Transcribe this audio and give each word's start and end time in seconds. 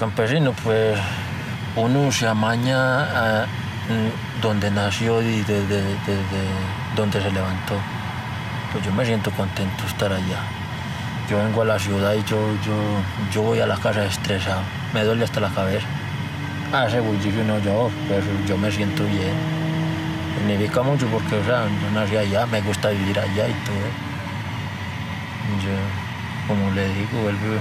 campesino, 0.00 0.54
pues 0.64 0.98
uno 1.76 2.10
se 2.10 2.26
amaña 2.26 3.46
donde 4.40 4.70
nació 4.70 5.20
y 5.20 5.42
desde 5.42 5.82
donde 6.96 7.20
se 7.20 7.30
levantó. 7.30 7.74
Pues 8.72 8.82
yo 8.82 8.92
me 8.92 9.04
siento 9.04 9.30
contento 9.32 9.84
estar 9.86 10.10
allá. 10.10 10.40
Yo 11.28 11.36
vengo 11.36 11.60
a 11.62 11.64
la 11.66 11.78
ciudad 11.78 12.14
y 12.14 12.24
yo, 12.24 12.38
yo, 12.64 12.74
yo 13.30 13.42
voy 13.42 13.60
a 13.60 13.66
la 13.66 13.76
casa 13.76 14.06
estresado. 14.06 14.62
Me 14.94 15.04
duele 15.04 15.24
hasta 15.24 15.38
la 15.38 15.50
cabeza. 15.50 15.86
Hace 16.72 17.00
bullicio 17.00 17.44
no 17.44 17.58
yo, 17.58 17.90
pero 18.08 18.24
yo 18.48 18.56
me 18.56 18.72
siento 18.72 19.04
bien. 19.04 19.34
Significa 20.38 20.82
mucho 20.82 21.06
porque, 21.08 21.36
o 21.36 21.44
sea, 21.44 21.64
yo 21.64 21.90
nací 21.92 22.16
allá, 22.16 22.46
me 22.46 22.62
gusta 22.62 22.88
vivir 22.88 23.18
allá 23.18 23.48
y 23.48 23.52
todo. 23.52 23.88
Yo, 25.62 25.76
como 26.48 26.70
le 26.70 26.88
digo, 26.88 27.20
vuelvo, 27.22 27.60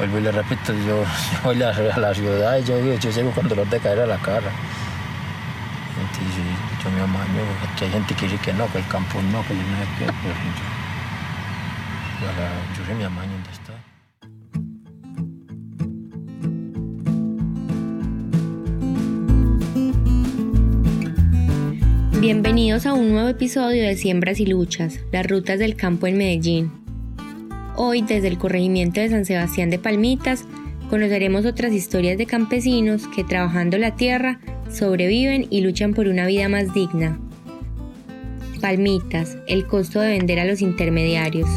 vuelvo 0.00 0.18
y 0.18 0.22
le 0.22 0.32
repito, 0.32 0.72
yo, 0.72 1.04
voy 1.44 1.62
a 1.62 1.98
la 1.98 2.14
ciudad 2.14 2.58
y 2.58 2.64
yo, 2.64 2.78
yo 2.96 3.10
llego 3.10 3.30
con 3.32 3.46
dolor 3.46 3.68
de 3.68 3.78
caer 3.80 4.00
a 4.00 4.06
la 4.06 4.16
cara. 4.16 4.50
Entonces, 6.00 6.42
yo 6.82 6.90
me 6.90 7.02
amaño, 7.02 7.42
hay 7.82 7.90
gente 7.90 8.14
que 8.14 8.26
dice 8.26 8.38
que 8.42 8.52
no, 8.54 8.70
que 8.72 8.78
el 8.78 8.86
campo 8.86 9.20
no, 9.20 9.46
que 9.46 9.54
yo 9.54 9.60
no 9.60 9.76
sé 9.76 9.84
qué, 9.98 10.06
yo, 10.06 10.12
yo, 12.20 12.32
yo 12.78 12.86
sí 12.86 12.94
me 12.94 13.04
amaño 13.04 13.32
donde 13.32 13.50
está. 13.50 13.74
Bienvenidos 22.20 22.86
a 22.86 22.94
un 22.94 23.12
nuevo 23.12 23.28
episodio 23.28 23.82
de 23.82 23.96
Siembras 23.96 24.40
y 24.40 24.46
Luchas, 24.46 25.00
las 25.12 25.26
rutas 25.26 25.58
del 25.58 25.76
campo 25.76 26.06
en 26.06 26.16
Medellín. 26.16 26.79
Hoy, 27.82 28.02
desde 28.02 28.28
el 28.28 28.36
corregimiento 28.36 29.00
de 29.00 29.08
San 29.08 29.24
Sebastián 29.24 29.70
de 29.70 29.78
Palmitas, 29.78 30.44
conoceremos 30.90 31.46
otras 31.46 31.72
historias 31.72 32.18
de 32.18 32.26
campesinos 32.26 33.08
que 33.08 33.24
trabajando 33.24 33.78
la 33.78 33.96
tierra 33.96 34.38
sobreviven 34.70 35.46
y 35.48 35.62
luchan 35.62 35.94
por 35.94 36.06
una 36.06 36.26
vida 36.26 36.50
más 36.50 36.74
digna. 36.74 37.18
Palmitas, 38.60 39.38
el 39.48 39.66
costo 39.66 39.98
de 39.98 40.10
vender 40.10 40.40
a 40.40 40.44
los 40.44 40.60
intermediarios. 40.60 41.48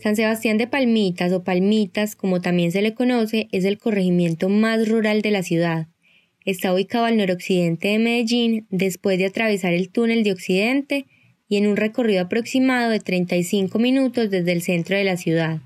San 0.00 0.16
Sebastián 0.16 0.58
de 0.58 0.66
Palmitas 0.66 1.32
o 1.32 1.44
Palmitas, 1.44 2.14
como 2.14 2.42
también 2.42 2.72
se 2.72 2.82
le 2.82 2.92
conoce, 2.92 3.48
es 3.52 3.64
el 3.64 3.78
corregimiento 3.78 4.50
más 4.50 4.86
rural 4.86 5.22
de 5.22 5.30
la 5.30 5.42
ciudad. 5.42 5.91
Está 6.44 6.74
ubicado 6.74 7.04
al 7.04 7.16
noroccidente 7.16 7.88
de 7.88 7.98
Medellín, 7.98 8.66
después 8.70 9.18
de 9.18 9.26
atravesar 9.26 9.72
el 9.72 9.90
túnel 9.90 10.24
de 10.24 10.32
Occidente 10.32 11.06
y 11.48 11.56
en 11.56 11.66
un 11.66 11.76
recorrido 11.76 12.22
aproximado 12.22 12.90
de 12.90 13.00
35 13.00 13.78
minutos 13.78 14.30
desde 14.30 14.52
el 14.52 14.62
centro 14.62 14.96
de 14.96 15.04
la 15.04 15.16
ciudad. 15.16 15.60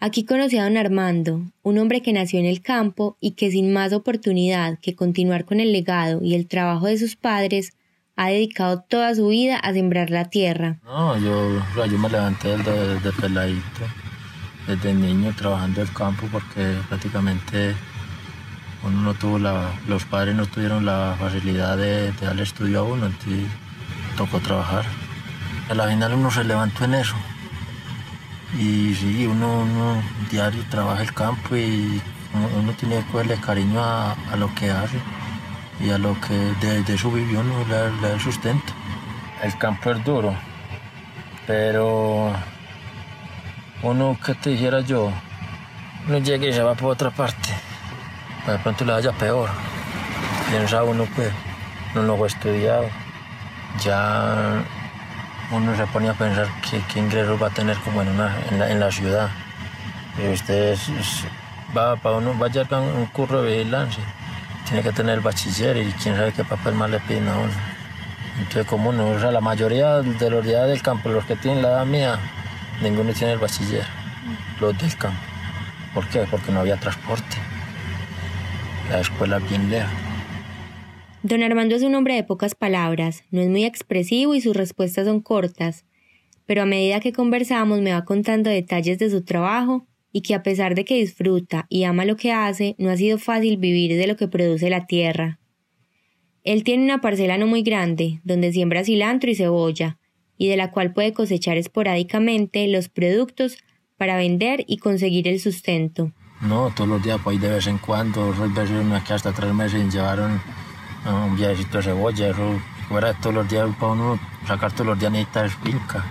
Aquí 0.00 0.24
conocí 0.24 0.56
a 0.58 0.64
don 0.64 0.76
Armando, 0.76 1.42
un 1.62 1.78
hombre 1.78 2.02
que 2.02 2.12
nació 2.12 2.40
en 2.40 2.46
el 2.46 2.60
campo 2.60 3.16
y 3.20 3.32
que 3.32 3.52
sin 3.52 3.72
más 3.72 3.92
oportunidad 3.92 4.78
que 4.80 4.96
continuar 4.96 5.44
con 5.44 5.60
el 5.60 5.70
legado 5.70 6.20
y 6.22 6.34
el 6.34 6.48
trabajo 6.48 6.86
de 6.86 6.98
sus 6.98 7.14
padres, 7.14 7.72
ha 8.16 8.28
dedicado 8.28 8.80
toda 8.80 9.14
su 9.14 9.28
vida 9.28 9.56
a 9.56 9.72
sembrar 9.72 10.10
la 10.10 10.28
tierra. 10.28 10.80
No, 10.84 11.16
yo, 11.18 11.62
yo 11.86 11.98
me 11.98 12.08
levanté 12.08 12.56
desde, 12.56 13.12
peladito, 13.12 13.62
desde 14.66 14.92
niño 14.92 15.32
trabajando 15.36 15.82
el 15.82 15.92
campo 15.92 16.26
porque 16.32 16.74
prácticamente 16.88 17.74
uno 18.84 19.00
no 19.02 19.14
tuvo 19.14 19.38
la, 19.38 19.70
los 19.86 20.04
padres 20.04 20.34
no 20.34 20.46
tuvieron 20.46 20.84
la 20.84 21.16
facilidad 21.18 21.76
de, 21.76 22.12
darle 22.12 22.42
estudio 22.42 22.80
a 22.80 22.82
uno, 22.82 23.06
entonces 23.06 23.46
tocó 24.16 24.40
trabajar. 24.40 24.84
A 25.68 25.74
la 25.74 25.86
final 25.86 26.14
uno 26.14 26.30
se 26.30 26.44
levantó 26.44 26.84
en 26.84 26.94
eso. 26.94 27.14
Y 28.58 28.94
sí, 28.94 29.26
uno, 29.26 29.62
uno 29.62 30.02
diario 30.30 30.62
trabaja 30.68 31.02
el 31.02 31.14
campo 31.14 31.56
y 31.56 32.02
uno, 32.34 32.72
tiene 32.72 33.04
que 33.04 33.16
darle 33.16 33.36
cariño 33.36 33.80
a, 33.82 34.16
lo 34.36 34.54
que 34.54 34.70
hace 34.70 34.98
y 35.80 35.90
a 35.90 35.98
lo 35.98 36.18
que 36.20 36.34
de, 36.34 36.94
eso 36.94 37.10
vivió 37.10 37.42
no 37.42 37.64
le, 37.66 38.08
da 38.08 38.18
sustento. 38.18 38.72
El 39.42 39.56
campo 39.58 39.90
es 39.90 40.04
duro, 40.04 40.34
pero 41.46 42.32
uno 43.82 44.18
que 44.24 44.34
te 44.34 44.50
dijera 44.50 44.80
yo, 44.80 45.10
no 46.06 46.18
llegue 46.18 46.50
y 46.50 46.52
se 46.52 46.62
va 46.62 46.74
por 46.74 46.92
otra 46.92 47.10
parte, 47.10 47.48
de 48.46 48.58
pronto 48.58 48.84
le 48.84 48.92
vaya 48.92 49.12
peor. 49.12 49.48
Piensa 50.50 50.82
uno 50.82 51.06
que 51.16 51.30
no 51.94 52.02
lo 52.02 52.22
ha 52.22 52.26
estudiado, 52.26 52.88
ya 53.82 54.62
uno 55.50 55.76
se 55.76 55.86
pone 55.86 56.08
a 56.08 56.14
pensar 56.14 56.48
qué, 56.68 56.98
ingresos 56.98 57.40
va 57.40 57.46
a 57.46 57.50
tener 57.50 57.76
como 57.78 58.02
en, 58.02 58.08
una, 58.08 58.36
en, 58.50 58.80
la, 58.80 58.90
ciudad. 58.90 59.30
Y 60.18 60.32
usted 60.32 60.76
va 61.76 61.96
para 61.96 62.16
uno, 62.16 62.38
va 62.38 62.46
a 62.46 62.50
llegar 62.50 62.80
un 62.80 63.06
curro 63.06 63.42
de 63.42 63.58
vigilancia 63.58 64.04
tiene 64.72 64.82
que 64.82 64.92
tener 64.92 65.16
el 65.16 65.20
bachiller 65.20 65.76
y 65.76 65.92
quién 65.92 66.16
sabe 66.16 66.32
qué 66.32 66.44
papel 66.44 66.74
más 66.74 66.88
le 66.88 66.98
piden 67.00 67.28
a 67.28 67.36
uno. 67.36 67.52
Entonces, 68.38 68.66
como 68.66 68.88
uno, 68.88 69.10
o 69.10 69.20
sea, 69.20 69.30
la 69.30 69.42
mayoría 69.42 69.96
de 69.98 70.30
los 70.30 70.44
días 70.44 70.66
del 70.66 70.80
campo, 70.80 71.10
los 71.10 71.26
que 71.26 71.36
tienen 71.36 71.62
la 71.62 71.68
edad 71.68 71.84
mía, 71.84 72.18
ninguno 72.80 73.12
tiene 73.12 73.34
el 73.34 73.38
bachiller, 73.38 73.84
los 74.60 74.76
del 74.78 74.96
campo. 74.96 75.20
¿Por 75.92 76.06
qué? 76.08 76.26
Porque 76.30 76.50
no 76.50 76.60
había 76.60 76.78
transporte. 76.78 77.36
La 78.90 79.00
escuela 79.00 79.38
bien 79.38 79.70
lejos. 79.70 79.90
Don 81.22 81.42
Armando 81.42 81.76
es 81.76 81.82
un 81.82 81.94
hombre 81.94 82.14
de 82.14 82.24
pocas 82.24 82.54
palabras, 82.54 83.22
no 83.30 83.40
es 83.40 83.48
muy 83.48 83.64
expresivo 83.64 84.34
y 84.34 84.40
sus 84.40 84.56
respuestas 84.56 85.06
son 85.06 85.20
cortas, 85.20 85.84
pero 86.46 86.62
a 86.62 86.66
medida 86.66 86.98
que 86.98 87.12
conversamos 87.12 87.80
me 87.80 87.92
va 87.92 88.04
contando 88.04 88.50
detalles 88.50 88.98
de 88.98 89.08
su 89.08 89.22
trabajo 89.22 89.86
y 90.12 90.22
que 90.22 90.34
a 90.34 90.42
pesar 90.42 90.74
de 90.74 90.84
que 90.84 90.96
disfruta 90.96 91.66
y 91.68 91.84
ama 91.84 92.04
lo 92.04 92.16
que 92.16 92.32
hace, 92.32 92.74
no 92.78 92.90
ha 92.90 92.96
sido 92.96 93.18
fácil 93.18 93.56
vivir 93.56 93.96
de 93.96 94.06
lo 94.06 94.16
que 94.16 94.28
produce 94.28 94.68
la 94.68 94.86
tierra. 94.86 95.38
Él 96.44 96.64
tiene 96.64 96.82
una 96.82 97.00
parcela 97.00 97.38
no 97.38 97.46
muy 97.46 97.62
grande, 97.62 98.20
donde 98.24 98.52
siembra 98.52 98.84
cilantro 98.84 99.30
y 99.30 99.36
cebolla, 99.36 99.98
y 100.36 100.48
de 100.48 100.56
la 100.56 100.72
cual 100.72 100.92
puede 100.92 101.12
cosechar 101.12 101.56
esporádicamente 101.56 102.66
los 102.66 102.88
productos 102.88 103.58
para 103.96 104.16
vender 104.16 104.64
y 104.66 104.78
conseguir 104.78 105.28
el 105.28 105.38
sustento. 105.38 106.12
No, 106.42 106.70
todos 106.70 106.90
los 106.90 107.02
días, 107.02 107.20
pues 107.22 107.40
de 107.40 107.48
vez 107.48 107.66
en 107.68 107.78
cuando, 107.78 108.34
hay 108.42 108.48
veces 108.50 108.84
una 108.84 109.02
que 109.02 109.14
hasta 109.14 109.32
tres 109.32 109.54
meses 109.54 109.92
llevaron 109.92 110.40
un 111.06 111.36
viajecito 111.36 111.78
de 111.78 111.84
cebolla, 111.84 112.28
eso, 112.28 112.60
fuera 112.88 113.14
todos 113.14 113.34
los 113.34 113.48
días 113.48 113.68
para 113.78 113.92
uno 113.92 114.18
sacar 114.46 114.72
todos 114.72 114.86
los 114.86 114.98
días 114.98 115.12
necesitas 115.12 115.54
finca. 115.62 116.04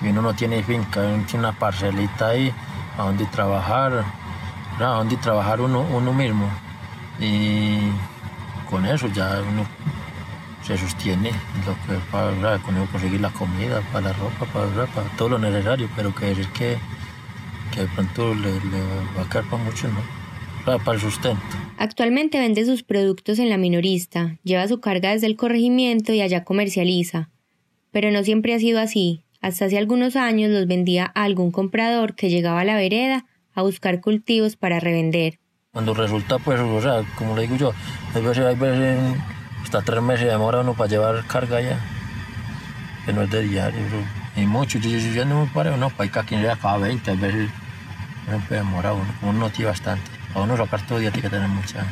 Y 0.00 0.08
uno 0.08 0.22
no 0.22 0.34
tiene 0.34 0.62
finca, 0.62 1.00
uno 1.00 1.24
tiene 1.26 1.46
una 1.46 1.52
parcelita 1.52 2.28
ahí 2.28 2.52
a 2.96 3.02
dónde 3.02 3.26
trabajar, 3.26 4.04
a 4.78 4.84
dónde 4.84 5.16
trabajar 5.18 5.60
uno, 5.60 5.80
uno 5.82 6.14
mismo. 6.14 6.48
Y 7.20 7.90
con 8.70 8.86
eso 8.86 9.06
ya 9.08 9.40
uno 9.46 9.66
se 10.62 10.78
sostiene 10.78 11.30
lo 11.66 11.74
que 11.86 11.98
para 12.10 12.58
con 12.58 12.76
eso 12.76 12.86
conseguir 12.90 13.20
la 13.20 13.30
comida, 13.30 13.82
para 13.92 14.08
la 14.08 14.12
ropa, 14.14 14.46
para, 14.46 14.86
para 14.86 15.08
todo 15.16 15.30
lo 15.30 15.38
necesario, 15.38 15.88
pero 15.94 16.14
que 16.14 16.26
decir 16.26 16.48
que, 16.48 16.78
que 17.78 17.84
de 17.84 17.88
pronto 17.94 18.34
le, 18.34 18.50
va 19.16 19.22
a 19.22 19.28
quedar 19.28 19.44
para 19.44 19.62
mucho, 19.62 19.88
¿no? 19.88 20.78
para 20.78 20.94
el 20.96 21.00
sustento. 21.00 21.40
Actualmente 21.78 22.38
vende 22.38 22.64
sus 22.66 22.82
productos 22.82 23.38
en 23.38 23.48
la 23.48 23.56
minorista, 23.56 24.36
lleva 24.42 24.68
su 24.68 24.80
carga 24.80 25.12
desde 25.12 25.26
el 25.26 25.36
corregimiento 25.36 26.12
y 26.12 26.20
allá 26.20 26.44
comercializa. 26.44 27.30
Pero 27.90 28.10
no 28.10 28.22
siempre 28.22 28.52
ha 28.52 28.58
sido 28.58 28.78
así. 28.78 29.24
Hasta 29.40 29.66
hace 29.66 29.78
algunos 29.78 30.16
años 30.16 30.50
los 30.50 30.66
vendía 30.66 31.10
a 31.14 31.22
algún 31.22 31.52
comprador 31.52 32.16
que 32.16 32.28
llegaba 32.28 32.60
a 32.60 32.64
la 32.64 32.76
vereda 32.76 33.24
a 33.54 33.62
buscar 33.62 34.00
cultivos 34.00 34.56
para 34.56 34.78
revender. 34.80 35.38
Cuando 35.72 35.94
resulta, 35.94 36.38
pues, 36.38 36.60
o 36.60 36.82
sea, 36.82 37.02
como 37.16 37.34
le 37.34 37.42
digo 37.42 37.56
yo, 37.56 37.72
hay 38.14 38.22
veces, 38.22 38.44
hay 38.44 38.56
veces 38.56 38.98
hasta 39.62 39.82
tres 39.82 40.02
meses 40.02 40.26
demora 40.26 40.60
uno 40.60 40.74
para 40.74 40.90
llevar 40.90 41.24
carga 41.26 41.60
ya, 41.60 41.78
que 43.06 43.12
no 43.12 43.22
es 43.22 43.30
de 43.30 43.42
diario, 43.42 43.80
y 44.36 44.44
mucho. 44.46 44.78
Yo, 44.78 44.90
yo, 44.90 44.98
yo 44.98 45.24
no 45.24 45.44
me 45.44 45.50
paro, 45.50 45.76
no, 45.76 45.88
para 45.90 46.10
quien 46.24 46.42
llega 46.42 46.56
cada 46.56 46.78
20, 46.78 47.10
a 47.10 47.14
veces 47.14 47.48
demorar 48.48 48.94
uno, 48.94 49.14
uno 49.22 49.32
no 49.32 49.50
tiene 49.50 49.70
bastante. 49.70 50.10
A 50.34 50.42
uno 50.42 50.56
sacar 50.56 50.86
todo 50.86 50.98
día 50.98 51.10
tiene 51.10 51.28
que 51.28 51.34
tener 51.34 51.48
mucha, 51.48 51.86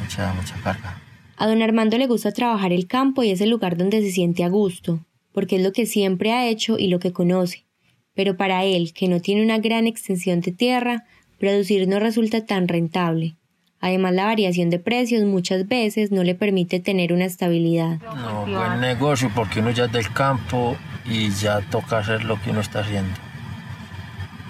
mucha, 0.00 0.32
mucha 0.34 0.54
carga. 0.62 1.00
A 1.36 1.46
don 1.46 1.62
Armando 1.62 1.98
le 1.98 2.06
gusta 2.06 2.32
trabajar 2.32 2.72
el 2.72 2.86
campo 2.86 3.22
y 3.22 3.30
es 3.30 3.40
el 3.40 3.50
lugar 3.50 3.76
donde 3.76 4.00
se 4.02 4.10
siente 4.10 4.44
a 4.44 4.48
gusto 4.48 5.00
porque 5.36 5.56
es 5.56 5.62
lo 5.62 5.74
que 5.74 5.84
siempre 5.84 6.32
ha 6.32 6.48
hecho 6.48 6.78
y 6.78 6.88
lo 6.88 6.98
que 6.98 7.12
conoce. 7.12 7.66
Pero 8.14 8.38
para 8.38 8.64
él, 8.64 8.94
que 8.94 9.06
no 9.06 9.20
tiene 9.20 9.44
una 9.44 9.58
gran 9.58 9.86
extensión 9.86 10.40
de 10.40 10.50
tierra, 10.50 11.04
producir 11.38 11.86
no 11.86 11.98
resulta 11.98 12.46
tan 12.46 12.68
rentable. 12.68 13.36
Además, 13.78 14.14
la 14.14 14.24
variación 14.24 14.70
de 14.70 14.78
precios 14.78 15.24
muchas 15.24 15.68
veces 15.68 16.10
no 16.10 16.24
le 16.24 16.34
permite 16.34 16.80
tener 16.80 17.12
una 17.12 17.26
estabilidad. 17.26 17.98
No, 18.16 18.46
buen 18.46 18.80
negocio 18.80 19.30
porque 19.34 19.60
uno 19.60 19.72
ya 19.72 19.84
es 19.84 19.92
del 19.92 20.10
campo 20.10 20.74
y 21.04 21.28
ya 21.28 21.60
toca 21.70 21.98
hacer 21.98 22.24
lo 22.24 22.40
que 22.40 22.48
uno 22.48 22.60
está 22.60 22.80
haciendo. 22.80 23.12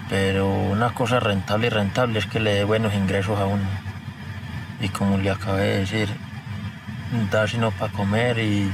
Pero 0.09 0.47
una 0.47 0.93
cosa 0.93 1.19
rentable 1.19 1.67
y 1.67 1.69
rentable 1.69 2.19
es 2.19 2.25
que 2.25 2.39
le 2.39 2.53
dé 2.53 2.63
buenos 2.63 2.93
ingresos 2.93 3.39
a 3.39 3.45
uno. 3.45 3.65
Y 4.79 4.89
como 4.89 5.17
le 5.17 5.31
acabé 5.31 5.63
de 5.63 5.79
decir, 5.79 6.09
da 7.31 7.47
sino 7.47 7.71
para 7.71 7.91
comer 7.91 8.39
y 8.39 8.71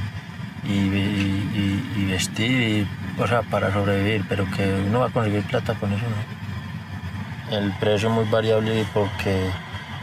y, 0.66 0.72
y, 0.72 1.92
y 1.96 2.06
vestir 2.06 2.86
o 3.18 3.26
sea, 3.26 3.42
para 3.42 3.72
sobrevivir, 3.72 4.24
pero 4.28 4.44
que 4.50 4.84
uno 4.86 5.00
va 5.00 5.06
a 5.06 5.10
conseguir 5.10 5.42
plata 5.44 5.74
con 5.74 5.92
eso, 5.92 6.04
¿no? 6.04 7.56
El 7.56 7.72
precio 7.72 8.08
es 8.08 8.14
muy 8.14 8.24
variable 8.24 8.84
porque 8.92 9.50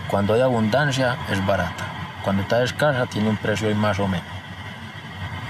cuando 0.08 0.34
hay 0.34 0.42
abundancia 0.42 1.18
es 1.30 1.46
barata, 1.46 1.86
cuando 2.24 2.44
está 2.44 2.64
escasa 2.64 3.06
tiene 3.08 3.30
un 3.30 3.38
precio 3.38 3.68
ahí 3.68 3.74
más 3.74 4.00
o 4.00 4.08
menos. 4.08 4.26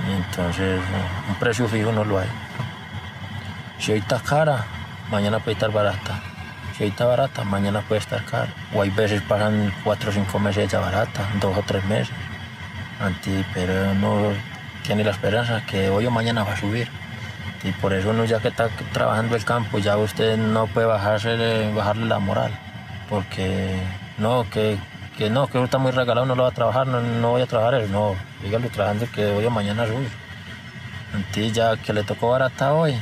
Entonces 0.10 0.82
un 1.28 1.36
precio 1.36 1.68
fijo 1.68 1.92
no 1.92 2.04
lo 2.04 2.20
hay. 2.20 2.30
Si 3.78 3.92
hoy 3.92 4.00
está 4.00 4.20
cara, 4.20 4.66
mañana 5.12 5.40
puede 5.40 5.54
estar 5.54 5.72
barata. 5.72 6.22
Si 6.78 6.86
está 6.86 7.06
barata, 7.06 7.44
mañana 7.44 7.82
puede 7.82 8.00
estar 8.00 8.24
cara. 8.26 8.54
O 8.74 8.82
hay 8.82 8.90
veces 8.90 9.22
pasan 9.22 9.74
cuatro 9.84 10.10
o 10.10 10.14
cinco 10.14 10.40
meses 10.40 10.72
ya 10.72 10.80
barata, 10.80 11.28
dos 11.40 11.58
o 11.58 11.62
tres 11.64 11.84
meses. 11.86 12.14
pero 13.54 13.94
no 13.94 14.32
tiene 14.84 15.04
la 15.04 15.12
esperanza 15.12 15.64
que 15.66 15.90
hoy 15.90 16.06
o 16.06 16.12
mañana 16.12 16.44
va 16.44 16.54
a 16.54 16.58
subir. 16.58 16.90
Y 17.64 17.72
por 17.74 17.94
eso 17.94 18.10
uno 18.10 18.26
ya 18.26 18.40
que 18.40 18.48
está 18.48 18.70
trabajando 18.92 19.36
el 19.36 19.46
campo, 19.46 19.78
ya 19.78 19.98
usted 19.98 20.38
no 20.38 20.66
puede 20.68 20.88
bajarse, 20.88 21.72
bajarle 21.76 22.06
la 22.06 22.20
moral. 22.20 22.52
Porque 23.10 23.80
no, 24.18 24.50
que, 24.50 24.80
que 25.18 25.30
no, 25.30 25.48
que 25.48 25.62
está 25.62 25.78
muy 25.78 25.92
regalado, 25.92 26.26
no 26.26 26.36
lo 26.36 26.44
va 26.44 26.50
a 26.50 26.54
trabajar, 26.54 26.88
no, 26.88 27.02
no 27.02 27.32
voy 27.32 27.42
a 27.42 27.46
trabajar 27.46 27.82
eso, 27.82 27.92
no, 27.92 28.16
dígalo 28.42 28.70
trabajando 28.70 29.06
que 29.14 29.26
hoy 29.26 29.46
o 29.46 29.52
mañana 29.52 29.86
sube. 29.86 30.08
Entonces 31.14 31.54
ya 31.54 31.76
que 31.78 31.94
le 31.94 32.04
tocó 32.04 32.30
barata 32.30 32.74
hoy, 32.74 32.96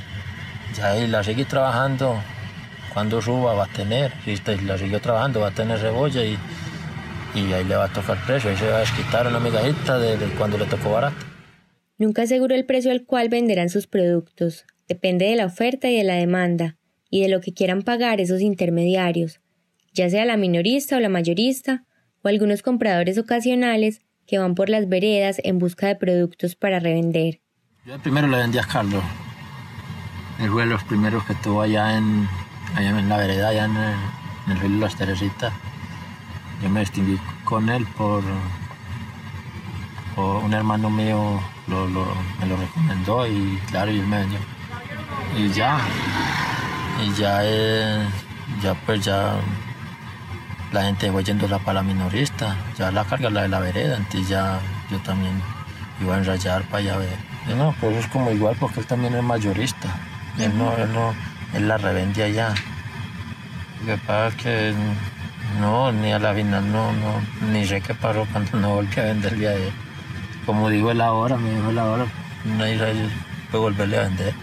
ya 0.75 0.91
ahí 0.91 1.07
la 1.07 1.23
sigue 1.23 1.45
trabajando, 1.45 2.21
cuando 2.93 3.21
suba 3.21 3.53
va 3.53 3.65
a 3.65 3.73
tener, 3.73 4.11
si 4.25 4.35
la 4.65 4.77
siguió 4.77 4.99
trabajando 4.99 5.39
va 5.39 5.47
a 5.47 5.51
tener 5.51 5.79
cebolla 5.79 6.23
y, 6.23 6.37
y 7.35 7.53
ahí 7.53 7.63
le 7.63 7.75
va 7.75 7.85
a 7.85 7.93
tocar 7.93 8.17
el 8.17 8.23
precio, 8.23 8.49
ahí 8.49 8.57
se 8.57 8.67
va 8.67 8.77
a 8.77 8.79
desquitar 8.79 9.27
una 9.27 9.39
migajita 9.39 9.99
de, 9.99 10.17
de 10.17 10.25
cuando 10.35 10.57
le 10.57 10.65
tocó 10.65 10.91
barata. 10.91 11.17
Nunca 11.97 12.23
aseguró 12.23 12.55
el 12.55 12.65
precio 12.65 12.91
al 12.91 13.05
cual 13.05 13.29
venderán 13.29 13.69
sus 13.69 13.87
productos. 13.87 14.65
Depende 14.87 15.25
de 15.25 15.35
la 15.35 15.45
oferta 15.45 15.89
y 15.89 15.97
de 15.97 16.03
la 16.03 16.15
demanda, 16.15 16.77
y 17.09 17.21
de 17.21 17.29
lo 17.29 17.41
que 17.41 17.53
quieran 17.53 17.83
pagar 17.83 18.21
esos 18.21 18.41
intermediarios, 18.41 19.41
ya 19.93 20.09
sea 20.09 20.25
la 20.25 20.37
minorista 20.37 20.97
o 20.97 20.99
la 20.99 21.09
mayorista, 21.09 21.83
o 22.21 22.27
algunos 22.27 22.61
compradores 22.61 23.17
ocasionales 23.17 24.01
que 24.25 24.37
van 24.37 24.55
por 24.55 24.69
las 24.69 24.87
veredas 24.87 25.41
en 25.43 25.57
busca 25.57 25.87
de 25.87 25.95
productos 25.95 26.55
para 26.55 26.79
revender. 26.79 27.41
Yo 27.85 27.99
primero 27.99 28.27
le 28.27 28.37
vendí 28.37 28.57
a 28.57 28.63
Carlos. 28.63 29.03
Él 30.39 30.49
fue 30.49 30.63
de 30.63 30.69
los 30.69 30.83
primeros 30.83 31.23
que 31.25 31.33
estuvo 31.33 31.61
allá 31.61 31.97
en, 31.97 32.27
allá 32.75 32.89
en 32.97 33.09
la 33.09 33.17
vereda, 33.17 33.49
allá 33.49 33.65
en 33.65 33.75
el, 34.51 34.59
río 34.59 34.69
de 34.69 34.77
las 34.77 34.95
Teresitas. 34.95 35.53
Yo 36.63 36.69
me 36.69 36.81
distinguí 36.81 37.19
con 37.43 37.69
él 37.69 37.85
por, 37.97 38.23
un 40.15 40.53
hermano 40.53 40.89
mío 40.89 41.39
me 41.67 42.47
lo 42.47 42.57
recomendó 42.57 43.25
y 43.27 43.57
claro, 43.67 43.91
y 43.91 43.99
él 43.99 44.07
me. 44.07 44.25
Y 45.37 45.49
ya, 45.49 45.79
y 47.05 47.13
ya, 47.13 47.39
eh, 47.43 48.07
ya 48.61 48.73
pues 48.73 49.05
ya 49.05 49.35
la 50.71 50.83
gente 50.83 51.11
fue 51.11 51.23
yéndola 51.23 51.59
para 51.59 51.81
la 51.81 51.83
minorista, 51.83 52.55
ya 52.77 52.91
la 52.91 53.05
carga 53.05 53.29
la 53.29 53.43
de 53.43 53.47
la 53.47 53.59
vereda, 53.59 53.97
entonces 53.97 54.27
ya 54.29 54.59
yo 54.89 54.97
también 54.99 55.41
iba 56.01 56.15
a 56.15 56.17
enrayar 56.17 56.63
para 56.63 56.77
allá 56.77 56.97
ver. 56.97 57.17
No, 57.55 57.73
pues 57.79 57.97
es 57.97 58.07
como 58.07 58.31
igual 58.31 58.55
porque 58.59 58.79
él 58.79 58.85
también 58.85 59.15
es 59.15 59.23
mayorista, 59.23 59.89
él 60.37 60.57
no, 60.57 60.75
él 60.77 60.91
no, 60.93 61.15
él 61.53 61.67
la 61.67 61.77
revende 61.77 62.23
allá. 62.23 62.53
Lo 63.81 63.93
que 63.93 63.97
pasa 64.05 64.27
es 64.27 64.35
que 64.35 64.73
no, 65.59 65.91
ni 65.91 66.11
a 66.11 66.19
la 66.19 66.33
final 66.33 66.71
no, 66.71 66.91
no, 66.93 67.21
ni 67.51 67.65
sé 67.65 67.81
qué 67.81 67.93
pasó 67.93 68.27
cuando 68.31 68.59
no 68.59 68.75
volví 68.75 68.99
a 68.99 69.03
venderle 69.03 69.47
a 69.47 69.53
él 69.53 69.71
como 70.49 70.71
digo 70.71 70.89
él 70.89 70.99
ahora, 70.99 71.37
me 71.37 71.53
dijo 71.53 71.69
él 71.69 71.77
ahora, 71.77 72.11
nadie 72.57 72.79
puede 73.51 73.61
volverle 73.61 73.97
a 73.97 74.07
vender. 74.07 74.33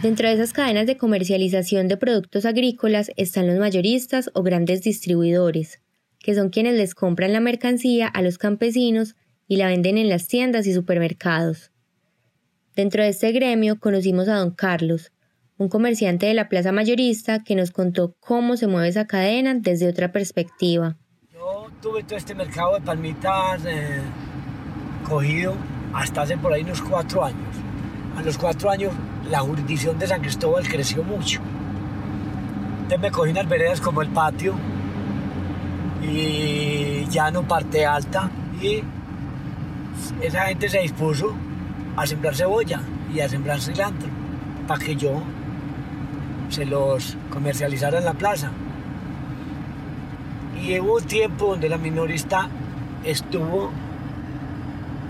Dentro 0.00 0.28
de 0.28 0.34
esas 0.34 0.52
cadenas 0.52 0.86
de 0.86 0.96
comercialización 0.96 1.88
de 1.88 1.96
productos 1.96 2.44
agrícolas 2.44 3.10
están 3.16 3.48
los 3.48 3.58
mayoristas 3.58 4.30
o 4.34 4.44
grandes 4.44 4.82
distribuidores, 4.82 5.80
que 6.20 6.36
son 6.36 6.50
quienes 6.50 6.74
les 6.74 6.94
compran 6.94 7.32
la 7.32 7.40
mercancía 7.40 8.06
a 8.06 8.22
los 8.22 8.38
campesinos 8.38 9.16
y 9.48 9.56
la 9.56 9.66
venden 9.66 9.98
en 9.98 10.08
las 10.08 10.28
tiendas 10.28 10.64
y 10.68 10.74
supermercados. 10.74 11.71
Dentro 12.74 13.02
de 13.02 13.10
este 13.10 13.32
gremio 13.32 13.78
conocimos 13.78 14.28
a 14.28 14.36
don 14.36 14.50
Carlos, 14.50 15.12
un 15.58 15.68
comerciante 15.68 16.24
de 16.24 16.32
la 16.32 16.48
plaza 16.48 16.72
mayorista 16.72 17.44
que 17.44 17.54
nos 17.54 17.70
contó 17.70 18.16
cómo 18.18 18.56
se 18.56 18.66
mueve 18.66 18.88
esa 18.88 19.06
cadena 19.06 19.52
desde 19.54 19.90
otra 19.90 20.10
perspectiva. 20.10 20.96
Yo 21.30 21.66
tuve 21.82 22.02
todo 22.02 22.16
este 22.16 22.34
mercado 22.34 22.76
de 22.76 22.80
palmitas 22.80 23.62
eh, 23.66 24.00
cogido 25.06 25.54
hasta 25.92 26.22
hace 26.22 26.38
por 26.38 26.54
ahí 26.54 26.62
unos 26.62 26.80
cuatro 26.80 27.22
años. 27.22 27.54
A 28.16 28.22
los 28.22 28.38
cuatro 28.38 28.70
años 28.70 28.94
la 29.30 29.40
jurisdicción 29.40 29.98
de 29.98 30.06
San 30.06 30.22
Cristóbal 30.22 30.66
creció 30.66 31.02
mucho. 31.02 31.42
Entonces 32.84 33.00
me 33.00 33.10
cogí 33.10 33.32
unas 33.32 33.48
veredas 33.50 33.82
como 33.82 34.00
el 34.00 34.08
patio 34.08 34.54
y 36.02 37.04
ya 37.10 37.30
no 37.30 37.46
parte 37.46 37.84
alta 37.84 38.30
y 38.62 38.82
esa 40.22 40.46
gente 40.46 40.70
se 40.70 40.78
dispuso 40.80 41.36
a 41.96 42.06
sembrar 42.06 42.34
cebolla 42.34 42.80
y 43.12 43.20
a 43.20 43.28
sembrar 43.28 43.60
cilantro 43.60 44.08
para 44.66 44.84
que 44.84 44.96
yo 44.96 45.22
se 46.48 46.64
los 46.64 47.16
comercializara 47.30 47.98
en 47.98 48.04
la 48.04 48.14
plaza. 48.14 48.50
Y 50.62 50.78
hubo 50.78 50.96
un 50.96 51.04
tiempo 51.04 51.46
donde 51.46 51.68
la 51.68 51.78
minorista 51.78 52.48
estuvo 53.04 53.70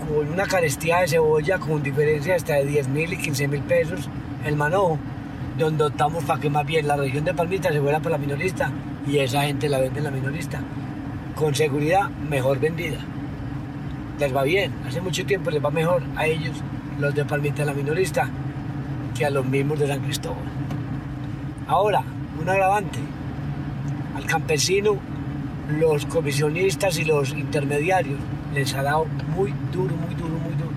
con 0.07 0.29
una 0.29 0.45
carestía 0.45 0.99
de 0.99 1.07
cebolla 1.07 1.59
con 1.59 1.83
diferencia 1.83 2.35
hasta 2.35 2.55
de 2.55 2.65
10 2.65 2.87
mil 2.89 3.13
y 3.13 3.17
15 3.17 3.47
mil 3.47 3.61
pesos 3.61 4.09
el 4.45 4.55
manojo, 4.55 4.97
donde 5.57 5.85
optamos 5.85 6.23
para 6.23 6.41
que 6.41 6.49
más 6.49 6.65
bien 6.65 6.87
la 6.87 6.97
región 6.97 7.23
de 7.23 7.33
Palmita 7.33 7.71
se 7.71 7.79
fuera 7.79 7.99
para 7.99 8.17
la 8.17 8.17
minorista 8.17 8.71
y 9.07 9.19
esa 9.19 9.43
gente 9.43 9.69
la 9.69 9.79
vende 9.79 9.99
en 9.99 10.05
la 10.05 10.11
minorista. 10.11 10.61
Con 11.35 11.55
seguridad, 11.55 12.09
mejor 12.09 12.59
vendida. 12.59 12.99
Les 14.19 14.35
va 14.35 14.43
bien, 14.43 14.71
hace 14.87 15.01
mucho 15.01 15.25
tiempo 15.25 15.49
les 15.49 15.63
va 15.63 15.71
mejor 15.71 16.03
a 16.15 16.25
ellos, 16.25 16.55
los 16.99 17.13
de 17.15 17.25
Palmita 17.25 17.65
la 17.65 17.73
minorista, 17.73 18.29
que 19.17 19.25
a 19.25 19.29
los 19.29 19.45
mismos 19.45 19.79
de 19.79 19.87
San 19.87 20.01
Cristóbal. 20.01 20.43
Ahora, 21.67 22.03
un 22.39 22.47
agravante, 22.47 22.99
al 24.15 24.25
campesino, 24.25 24.97
los 25.79 26.05
comisionistas 26.05 26.97
y 26.99 27.05
los 27.05 27.31
intermediarios 27.31 28.19
les 28.53 28.73
ha 28.75 28.83
dado 28.83 29.05
muy 29.35 29.53
duro, 29.71 29.95
muy 29.95 30.13
duro, 30.15 30.37
muy 30.37 30.53
duro. 30.53 30.71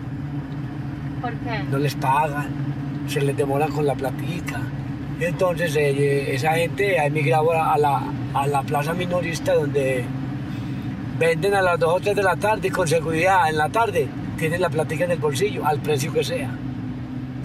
¿Por 1.21 1.33
qué? 1.35 1.65
No 1.71 1.79
les 1.79 1.95
pagan, 1.95 2.49
se 3.07 3.21
les 3.21 3.37
demora 3.37 3.69
con 3.69 3.87
la 3.87 3.95
platica. 3.95 4.61
Entonces 5.21 5.75
eh, 5.77 6.35
esa 6.35 6.53
gente 6.53 6.99
ha 6.99 7.07
emigrado 7.07 7.53
a 7.53 7.77
la, 7.79 8.03
a 8.35 8.47
la 8.47 8.63
plaza 8.63 8.95
minorista 8.95 9.55
donde 9.55 10.05
venden 11.19 11.55
a 11.55 11.63
las 11.63 11.79
2 11.79 11.95
o 11.95 12.01
3 12.01 12.17
de 12.17 12.23
la 12.23 12.37
tarde 12.37 12.69
y 12.69 12.71
con 12.71 12.87
seguridad 12.87 13.49
en 13.49 13.57
la 13.57 13.69
tarde 13.69 14.09
tienen 14.39 14.61
la 14.61 14.69
platica 14.69 15.05
en 15.05 15.13
el 15.13 15.19
bolsillo, 15.19 15.65
al 15.65 15.81
precio 15.81 16.13
que 16.13 16.23
sea. 16.23 16.57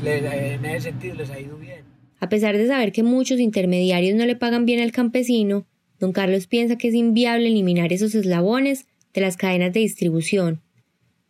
en 0.04 0.66
ese 0.66 0.90
sentido 0.90 1.16
les 1.16 1.30
ha 1.30 1.40
ido 1.40 1.58
bien. 1.58 1.82
A 2.20 2.30
pesar 2.30 2.58
de 2.58 2.68
saber 2.68 2.92
que 2.92 3.04
muchos 3.04 3.40
intermediarios 3.40 4.16
no 4.16 4.26
le 4.26 4.36
pagan 4.36 4.66
bien 4.66 4.82
al 4.82 4.92
campesino, 4.92 5.66
don 6.00 6.12
Carlos 6.12 6.48
piensa 6.48 6.76
que 6.78 6.90
es 6.90 6.94
inviable 6.94 7.48
eliminar 7.48 7.94
esos 7.94 8.14
eslabones 8.14 8.86
de 9.14 9.22
las 9.22 9.38
cadenas 9.38 9.74
de 9.74 9.80
distribución. 9.80 10.62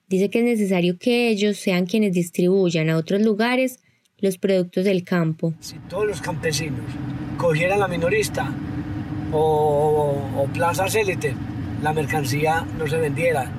Dice 0.10 0.29
que 0.29 0.39
es 0.39 0.45
necesario 0.45 0.98
que 0.98 1.29
ellos 1.29 1.57
sean 1.57 1.86
quienes 1.86 2.13
distribuyan 2.13 2.89
a 2.89 2.98
otros 2.98 3.21
lugares 3.21 3.79
los 4.17 4.38
productos 4.38 4.83
del 4.83 5.03
campo. 5.03 5.53
Si 5.60 5.77
todos 5.89 6.05
los 6.05 6.21
campesinos 6.21 6.81
cogieran 7.38 7.79
la 7.79 7.88
minorista 7.88 8.53
o, 9.31 10.21
o 10.38 10.45
plazas 10.53 10.93
élite, 10.95 11.33
la 11.81 11.93
mercancía 11.93 12.65
no 12.77 12.88
se 12.88 12.97
vendiera. 12.97 13.51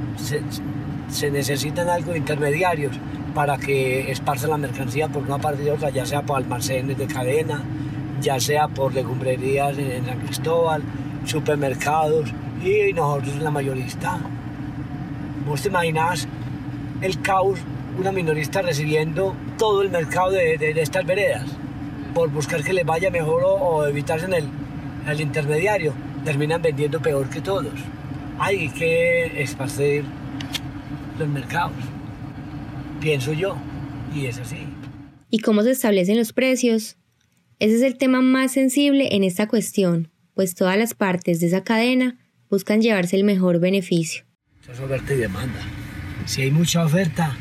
Se, 1.08 1.30
necesitan 1.30 1.88
algo 1.88 2.12
de 2.12 2.18
intermediarios 2.18 2.98
para 3.34 3.58
que 3.58 4.10
esparza 4.10 4.46
la 4.46 4.56
mercancía 4.56 5.08
por 5.08 5.22
una 5.22 5.38
parte 5.38 5.64
y 5.64 5.68
otra, 5.68 5.90
ya 5.90 6.06
sea 6.06 6.22
por 6.22 6.38
almacenes 6.38 6.96
de 6.96 7.06
cadena, 7.06 7.62
ya 8.20 8.40
sea 8.40 8.68
por 8.68 8.94
legumbrerías 8.94 9.76
en, 9.76 10.06
San 10.06 10.20
Cristóbal, 10.20 10.82
supermercados, 11.26 12.32
y 12.64 12.92
nosotros 12.92 13.36
la 13.42 13.50
mayorista. 13.50 14.20
¿Vos 15.46 15.62
te 15.62 15.68
imaginas 15.68 16.28
el 17.00 17.20
caos, 17.20 17.58
una 17.98 18.12
minorista 18.12 18.62
recibiendo 18.62 19.34
todo 19.58 19.82
el 19.82 19.90
mercado 19.90 20.30
de, 20.30 20.56
estas 20.80 21.04
veredas 21.04 21.44
por 22.14 22.30
buscar 22.30 22.62
que 22.62 22.72
les 22.72 22.86
vaya 22.86 23.10
mejor 23.10 23.42
o, 23.44 23.86
evitarse 23.86 24.26
en 24.26 24.34
el, 24.34 24.48
el 25.08 25.20
intermediario? 25.20 25.92
Terminan 26.24 26.62
vendiendo 26.62 27.00
peor 27.00 27.28
que 27.28 27.40
todos. 27.40 27.74
Hay 28.38 28.68
que 28.70 29.42
esparcer 29.42 30.04
los 31.18 31.28
mercados, 31.28 31.76
pienso 33.00 33.32
yo, 33.32 33.56
y 34.14 34.26
es 34.26 34.38
así. 34.38 34.66
¿Y 35.30 35.40
cómo 35.40 35.62
se 35.62 35.70
establecen 35.70 36.18
los 36.18 36.32
precios? 36.32 36.96
Ese 37.58 37.76
es 37.76 37.82
el 37.82 37.96
tema 37.96 38.20
más 38.20 38.52
sensible 38.52 39.14
en 39.14 39.24
esta 39.24 39.46
cuestión, 39.46 40.10
pues 40.34 40.54
todas 40.54 40.76
las 40.76 40.94
partes 40.94 41.40
de 41.40 41.46
esa 41.46 41.62
cadena 41.62 42.18
buscan 42.50 42.80
llevarse 42.80 43.16
el 43.16 43.24
mejor 43.24 43.60
beneficio. 43.60 44.24
Eso 44.62 44.72
es 44.72 44.80
oferta 44.80 45.14
y 45.14 45.16
demanda. 45.18 45.60
Si 46.26 46.42
hay 46.42 46.50
mucha 46.50 46.84
oferta, 46.84 47.36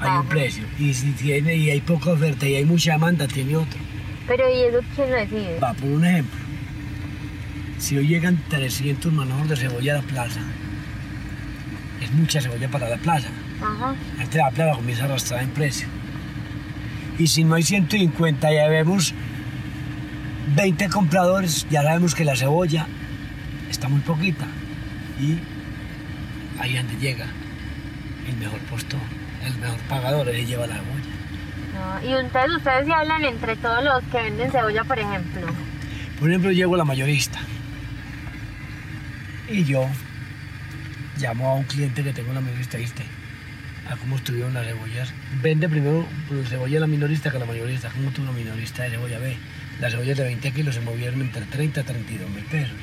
hay 0.00 0.18
un 0.18 0.28
precio. 0.28 0.64
Y 0.78 0.94
si 0.94 1.12
tiene 1.12 1.56
y 1.56 1.70
hay 1.70 1.80
poca 1.80 2.12
oferta 2.12 2.48
y 2.48 2.54
hay 2.54 2.64
mucha 2.64 2.92
demanda, 2.92 3.26
tiene 3.26 3.56
otro. 3.56 3.78
Pero 4.26 4.44
¿y 4.48 4.60
eso 4.62 4.80
quién 4.94 5.10
lo 5.10 5.16
decide? 5.16 5.58
Va, 5.58 5.74
por 5.74 5.88
un 5.88 6.04
ejemplo. 6.04 6.49
Si 7.80 7.96
hoy 7.96 8.06
llegan 8.06 8.38
300 8.50 9.10
manojos 9.10 9.48
de 9.48 9.56
cebolla 9.56 9.94
a 9.94 9.96
la 9.96 10.02
plaza, 10.02 10.40
es 12.02 12.12
mucha 12.12 12.42
cebolla 12.42 12.68
para 12.68 12.90
la 12.90 12.98
plaza. 12.98 13.28
Ajá. 13.62 13.94
De 14.30 14.38
la 14.38 14.50
plaza 14.50 14.76
comienza 14.76 15.04
a 15.04 15.06
arrastrar 15.06 15.42
en 15.42 15.48
precio. 15.48 15.88
Y 17.18 17.26
si 17.26 17.42
no 17.42 17.54
hay 17.54 17.62
150 17.62 18.52
ya 18.52 18.68
vemos 18.68 19.14
20 20.54 20.90
compradores, 20.90 21.66
ya 21.70 21.82
sabemos 21.82 22.14
que 22.14 22.26
la 22.26 22.36
cebolla 22.36 22.86
está 23.70 23.88
muy 23.88 24.00
poquita. 24.00 24.44
Y 25.18 25.38
ahí 26.60 26.76
donde 26.76 26.96
llega 26.96 27.26
el 28.28 28.36
mejor 28.36 28.58
postor, 28.60 29.00
el 29.42 29.56
mejor 29.56 29.78
pagador, 29.88 30.28
él 30.28 30.46
lleva 30.46 30.66
la 30.66 30.74
cebolla. 30.74 32.02
No, 32.02 32.08
Y 32.10 32.12
entonces 32.12 32.56
ustedes 32.58 32.86
se 32.86 32.92
hablan 32.92 33.24
entre 33.24 33.56
todos 33.56 33.82
los 33.82 34.02
que 34.12 34.18
venden 34.18 34.50
cebolla, 34.50 34.84
por 34.84 34.98
ejemplo. 34.98 35.46
Por 36.18 36.28
ejemplo, 36.28 36.52
llego 36.52 36.74
a 36.74 36.78
la 36.78 36.84
mayorista 36.84 37.40
y 39.50 39.64
yo 39.64 39.88
llamo 41.18 41.48
a 41.50 41.54
un 41.54 41.64
cliente 41.64 42.02
que 42.02 42.12
tengo 42.12 42.28
en 42.28 42.36
la 42.36 42.40
mayorista, 42.40 42.78
¿viste? 42.78 43.02
A 43.90 43.96
cómo 43.96 44.16
estuvieron 44.16 44.54
las 44.54 44.66
cebollas. 44.66 45.12
Vende 45.42 45.68
primero 45.68 46.06
la 46.30 46.48
cebolla 46.48 46.80
la 46.80 46.86
minorista 46.86 47.30
que 47.30 47.38
la 47.38 47.46
mayorista. 47.46 47.90
¿Cómo 47.90 48.10
tuvo 48.10 48.30
una 48.30 48.38
minorista 48.38 48.84
de 48.84 48.90
cebolla? 48.90 49.18
Ve, 49.18 49.36
las 49.80 49.92
cebollas 49.92 50.16
de 50.16 50.24
20 50.24 50.52
kilos 50.52 50.74
se 50.74 50.80
movieron 50.80 51.20
entre 51.20 51.42
30 51.42 51.80
y 51.80 51.84
32 51.84 52.30
mil 52.30 52.44
pesos. 52.44 52.76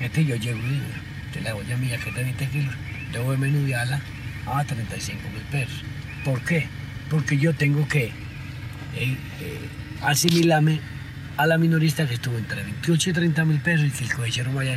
Este 0.00 0.24
yo 0.24 0.36
llego 0.36 0.58
y 0.58 0.70
digo, 0.70 0.84
de 1.32 1.40
la 1.40 1.50
cebolla 1.50 1.76
mía 1.76 1.98
que 1.98 2.10
es 2.10 2.14
de 2.14 2.22
20 2.22 2.46
kilos, 2.48 2.74
debo 3.12 3.32
de 3.32 3.38
menudearla 3.38 4.00
a 4.46 4.64
35 4.64 5.22
mil 5.30 5.42
pesos. 5.50 5.82
¿Por 6.24 6.42
qué? 6.42 6.66
Porque 7.08 7.38
yo 7.38 7.54
tengo 7.54 7.88
que 7.88 8.04
eh, 8.04 8.12
eh, 8.96 9.16
asimilarme 10.02 10.80
a 11.36 11.46
la 11.46 11.58
minorista 11.58 12.06
que 12.06 12.14
estuvo 12.14 12.38
entre 12.38 12.62
28 12.62 13.10
y 13.10 13.12
30 13.12 13.44
mil 13.44 13.58
pesos 13.60 13.86
y 13.86 13.90
que 13.90 14.04
el 14.04 14.12
cohechero 14.12 14.52
vaya 14.52 14.76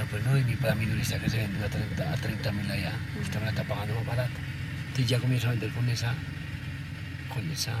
no, 0.00 0.06
pues 0.10 0.24
no, 0.24 0.38
y 0.38 0.56
para 0.56 0.74
la 0.74 0.80
minorista 0.80 1.18
que 1.18 1.28
se 1.28 1.36
vendió 1.36 1.64
a 1.64 1.68
30 1.68 2.12
a 2.12 2.16
30 2.16 2.52
mil 2.52 2.70
allá, 2.70 2.92
usted 3.20 3.38
me 3.38 3.44
la 3.44 3.50
está 3.50 3.64
pagando 3.64 3.94
más 3.94 4.06
barata. 4.06 4.30
Entonces 4.88 5.08
ya 5.08 5.18
comienzo 5.18 5.48
a 5.48 5.50
vender 5.50 5.70
con 5.70 5.88
esa, 5.88 6.14
con 7.32 7.50
esa, 7.50 7.74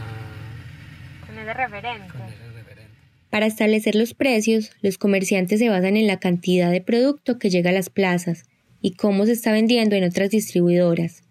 Con 1.26 1.38
ese 1.38 1.54
referente. 1.54 2.08
con 2.08 2.22
ese 2.22 2.52
referente. 2.54 2.90
Para 3.30 3.46
establecer 3.46 3.94
los 3.94 4.14
precios, 4.14 4.70
los 4.82 4.98
comerciantes 4.98 5.60
se 5.60 5.68
basan 5.68 5.96
en 5.96 6.06
la 6.06 6.18
cantidad 6.18 6.70
de 6.70 6.80
producto 6.80 7.38
que 7.38 7.48
llega 7.48 7.70
a 7.70 7.72
las 7.74 7.88
plazas 7.88 8.44
y 8.82 8.92
cómo 8.92 9.24
se 9.24 9.32
está 9.32 9.52
vendiendo 9.52 9.96
en 9.96 10.04
otras 10.04 10.30
distribuidoras. 10.30 11.22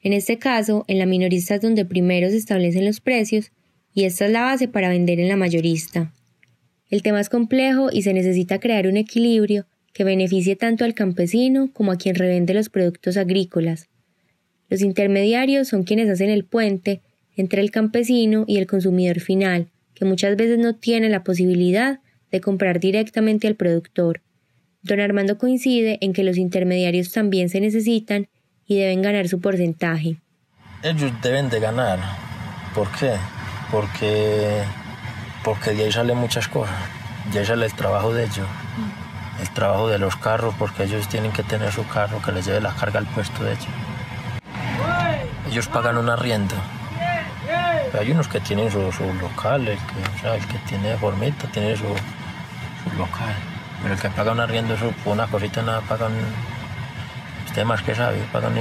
En 0.00 0.12
este 0.12 0.38
caso, 0.38 0.84
en 0.88 0.98
la 0.98 1.06
minorista 1.06 1.56
es 1.56 1.60
donde 1.60 1.84
primero 1.84 2.28
se 2.30 2.36
establecen 2.36 2.84
los 2.84 3.00
precios 3.00 3.52
y 3.94 4.04
esta 4.04 4.26
es 4.26 4.32
la 4.32 4.42
base 4.42 4.66
para 4.66 4.88
vender 4.88 5.20
en 5.20 5.28
la 5.28 5.36
mayorista. 5.36 6.12
El 6.90 7.02
tema 7.02 7.20
es 7.20 7.28
complejo 7.28 7.88
y 7.92 8.02
se 8.02 8.12
necesita 8.12 8.58
crear 8.58 8.86
un 8.86 8.96
equilibrio 8.96 9.66
que 9.92 10.04
beneficie 10.04 10.56
tanto 10.56 10.84
al 10.84 10.94
campesino 10.94 11.70
como 11.72 11.92
a 11.92 11.96
quien 11.96 12.14
revende 12.14 12.54
los 12.54 12.68
productos 12.68 13.16
agrícolas. 13.16 13.88
Los 14.68 14.80
intermediarios 14.80 15.68
son 15.68 15.84
quienes 15.84 16.08
hacen 16.08 16.30
el 16.30 16.44
puente 16.44 17.02
entre 17.36 17.60
el 17.60 17.70
campesino 17.70 18.44
y 18.46 18.58
el 18.58 18.66
consumidor 18.66 19.20
final, 19.20 19.68
que 19.94 20.04
muchas 20.04 20.36
veces 20.36 20.58
no 20.58 20.74
tiene 20.74 21.08
la 21.08 21.24
posibilidad 21.24 22.00
de 22.30 22.40
comprar 22.40 22.80
directamente 22.80 23.46
al 23.46 23.56
productor. 23.56 24.22
Don 24.82 25.00
Armando 25.00 25.38
coincide 25.38 25.98
en 26.00 26.12
que 26.12 26.24
los 26.24 26.38
intermediarios 26.38 27.12
también 27.12 27.48
se 27.48 27.60
necesitan 27.60 28.28
y 28.66 28.76
deben 28.76 29.02
ganar 29.02 29.28
su 29.28 29.40
porcentaje. 29.40 30.16
Ellos 30.82 31.12
deben 31.22 31.48
de 31.50 31.60
ganar. 31.60 32.00
¿Por 32.74 32.90
qué? 32.92 33.12
Porque, 33.70 34.62
porque 35.44 35.72
de 35.72 35.84
ahí 35.84 35.92
salen 35.92 36.16
muchas 36.16 36.48
cosas. 36.48 36.74
De 37.32 37.40
ahí 37.40 37.46
sale 37.46 37.66
el 37.66 37.74
trabajo 37.74 38.12
de 38.12 38.24
ellos. 38.24 38.48
El 39.42 39.50
trabajo 39.50 39.88
de 39.88 39.98
los 39.98 40.14
carros, 40.16 40.54
porque 40.58 40.84
ellos 40.84 41.08
tienen 41.08 41.32
que 41.32 41.42
tener 41.42 41.72
su 41.72 41.86
carro 41.88 42.22
que 42.22 42.30
les 42.32 42.46
lleve 42.46 42.60
la 42.60 42.72
carga 42.74 43.00
al 43.00 43.06
puesto 43.06 43.42
de 43.42 43.52
ellos. 43.52 43.66
Ellos 45.50 45.66
pagan 45.66 45.98
un 45.98 46.08
arriendo. 46.08 46.54
Pero 47.90 48.00
hay 48.00 48.12
unos 48.12 48.28
que 48.28 48.40
tienen 48.40 48.70
su, 48.70 48.90
su 48.92 49.04
local, 49.14 49.66
el 49.66 49.76
que, 49.76 50.16
o 50.16 50.20
sea, 50.20 50.36
el 50.36 50.46
que 50.46 50.58
tiene 50.58 50.96
formita 50.96 51.46
tiene 51.48 51.76
su, 51.76 51.82
su 51.82 52.96
local. 52.96 53.34
Pero 53.82 53.94
el 53.94 54.00
que 54.00 54.08
paga 54.10 54.32
un 54.32 54.40
arriendo, 54.40 54.74
eso, 54.74 54.94
una 55.04 55.26
cosita 55.26 55.60
nada, 55.60 55.80
pagan. 55.82 56.12
Usted 57.48 57.64
más 57.64 57.82
que 57.82 57.94
sabe, 57.94 58.18
pagan, 58.32 58.54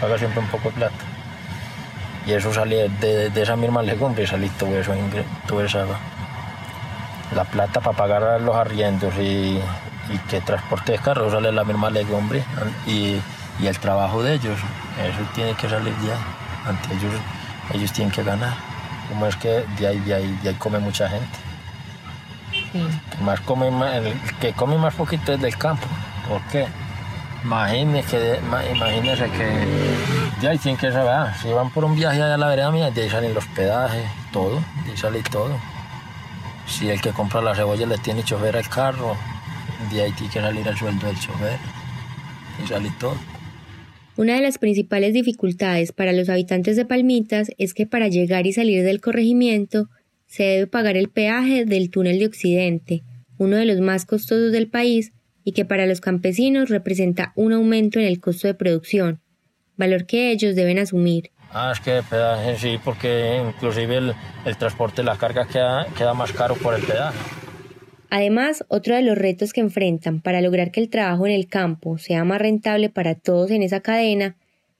paga 0.00 0.18
siempre 0.18 0.40
un 0.40 0.46
poco 0.48 0.68
de 0.68 0.76
plata. 0.76 1.04
Y 2.26 2.32
eso 2.32 2.52
sale 2.52 2.88
de, 3.00 3.30
de 3.30 3.42
esa 3.42 3.56
misma 3.56 3.82
legumbre, 3.82 4.26
salí 4.26 4.48
todo 4.50 4.78
eso, 4.78 4.94
toda 5.48 5.64
esa, 5.64 5.86
la 7.34 7.44
plata 7.44 7.80
para 7.80 7.96
pagar 7.96 8.40
los 8.40 8.54
arriendos 8.56 9.12
y, 9.18 9.58
y 10.10 10.18
que 10.28 10.40
transporte 10.40 10.92
de 10.92 10.98
carro 10.98 11.30
sale 11.30 11.50
la 11.52 11.64
misma 11.64 11.90
legumbre 11.90 12.44
y, 12.86 13.16
y 13.60 13.66
el 13.66 13.78
trabajo 13.78 14.22
de 14.22 14.34
ellos, 14.34 14.58
eso 14.98 15.18
tiene 15.34 15.54
que 15.54 15.68
salir 15.68 15.94
de 15.96 16.12
ahí. 16.12 16.18
Ante 16.66 16.94
ellos, 16.94 17.12
ellos 17.72 17.92
tienen 17.92 18.12
que 18.12 18.22
ganar. 18.22 18.54
Como 19.08 19.26
es 19.26 19.36
que 19.36 19.64
de 19.78 19.86
ahí, 19.86 19.98
de 20.00 20.14
ahí, 20.14 20.38
de 20.42 20.48
ahí 20.50 20.54
come 20.54 20.78
mucha 20.78 21.08
gente. 21.08 21.38
Que 22.72 23.22
más 23.24 23.40
come, 23.40 23.68
el 23.96 24.14
que 24.40 24.52
come 24.52 24.76
más 24.78 24.94
poquito 24.94 25.32
es 25.32 25.40
del 25.40 25.56
campo. 25.58 25.86
¿Por 26.28 26.40
qué? 26.50 26.66
Imagínese 27.44 28.08
que, 28.16 28.40
ma- 28.48 28.64
imagínese 28.64 29.28
que 29.30 29.44
de 30.40 30.48
ahí 30.48 30.58
tienen 30.58 30.80
que 30.80 30.90
saber, 30.90 31.12
ah, 31.12 31.34
si 31.42 31.52
van 31.52 31.68
por 31.70 31.84
un 31.84 31.94
viaje 31.94 32.22
allá 32.22 32.34
a 32.34 32.38
la 32.38 32.46
vereda 32.48 32.70
mía, 32.70 32.90
de 32.90 33.02
ahí 33.02 33.10
salen 33.10 33.34
los 33.34 33.44
pedajes, 33.48 34.02
todo, 34.32 34.60
de 34.84 34.90
ahí 34.92 34.96
sale 34.96 35.22
todo. 35.22 35.50
Si 36.66 36.88
el 36.88 37.00
que 37.00 37.10
compra 37.10 37.42
la 37.42 37.54
cebolla 37.54 37.86
le 37.86 37.98
tiene 37.98 38.24
chofer 38.24 38.56
al 38.56 38.68
carro, 38.68 39.16
de 39.92 40.02
ahí 40.02 40.12
tiene 40.12 40.32
que 40.32 40.40
salir 40.40 40.66
el 40.66 40.76
sueldo 40.76 41.06
del 41.06 41.18
chofer. 41.18 41.58
Y 42.62 42.68
sale 42.68 42.90
todo. 42.98 43.16
Una 44.16 44.36
de 44.36 44.42
las 44.42 44.58
principales 44.58 45.12
dificultades 45.12 45.90
para 45.90 46.12
los 46.12 46.28
habitantes 46.28 46.76
de 46.76 46.84
Palmitas 46.84 47.50
es 47.58 47.74
que 47.74 47.86
para 47.86 48.08
llegar 48.08 48.46
y 48.46 48.52
salir 48.52 48.84
del 48.84 49.00
corregimiento 49.00 49.88
se 50.26 50.44
debe 50.44 50.66
pagar 50.68 50.96
el 50.96 51.08
peaje 51.08 51.64
del 51.64 51.90
túnel 51.90 52.20
de 52.20 52.26
Occidente, 52.26 53.02
uno 53.38 53.56
de 53.56 53.66
los 53.66 53.80
más 53.80 54.06
costosos 54.06 54.52
del 54.52 54.68
país 54.68 55.12
y 55.42 55.52
que 55.52 55.64
para 55.64 55.86
los 55.86 56.00
campesinos 56.00 56.70
representa 56.70 57.32
un 57.34 57.52
aumento 57.52 57.98
en 57.98 58.06
el 58.06 58.20
costo 58.20 58.46
de 58.46 58.54
producción, 58.54 59.20
valor 59.76 60.06
que 60.06 60.30
ellos 60.30 60.54
deben 60.54 60.78
asumir. 60.78 61.30
Ah, 61.56 61.70
es 61.72 61.78
que 61.78 62.02
pedaje 62.02 62.58
sí, 62.58 62.80
porque 62.84 63.40
inclusive 63.46 63.96
el, 63.96 64.14
el 64.44 64.56
transporte 64.56 65.02
de 65.02 65.04
la 65.04 65.16
carga 65.16 65.46
queda, 65.46 65.86
queda 65.96 66.12
más 66.12 66.32
caro 66.32 66.56
por 66.56 66.74
el 66.74 66.82
pedaje. 66.82 67.16
Además, 68.10 68.64
otro 68.66 68.96
de 68.96 69.02
los 69.02 69.16
retos 69.16 69.52
que 69.52 69.60
enfrentan 69.60 70.20
para 70.20 70.40
lograr 70.40 70.72
que 70.72 70.80
el 70.80 70.90
trabajo 70.90 71.26
en 71.26 71.32
el 71.32 71.46
campo 71.46 71.96
sea 71.96 72.24
más 72.24 72.40
rentable 72.40 72.90
para 72.90 73.14
todos 73.14 73.52
en 73.52 73.62
esa 73.62 73.80
cadena 73.80 74.36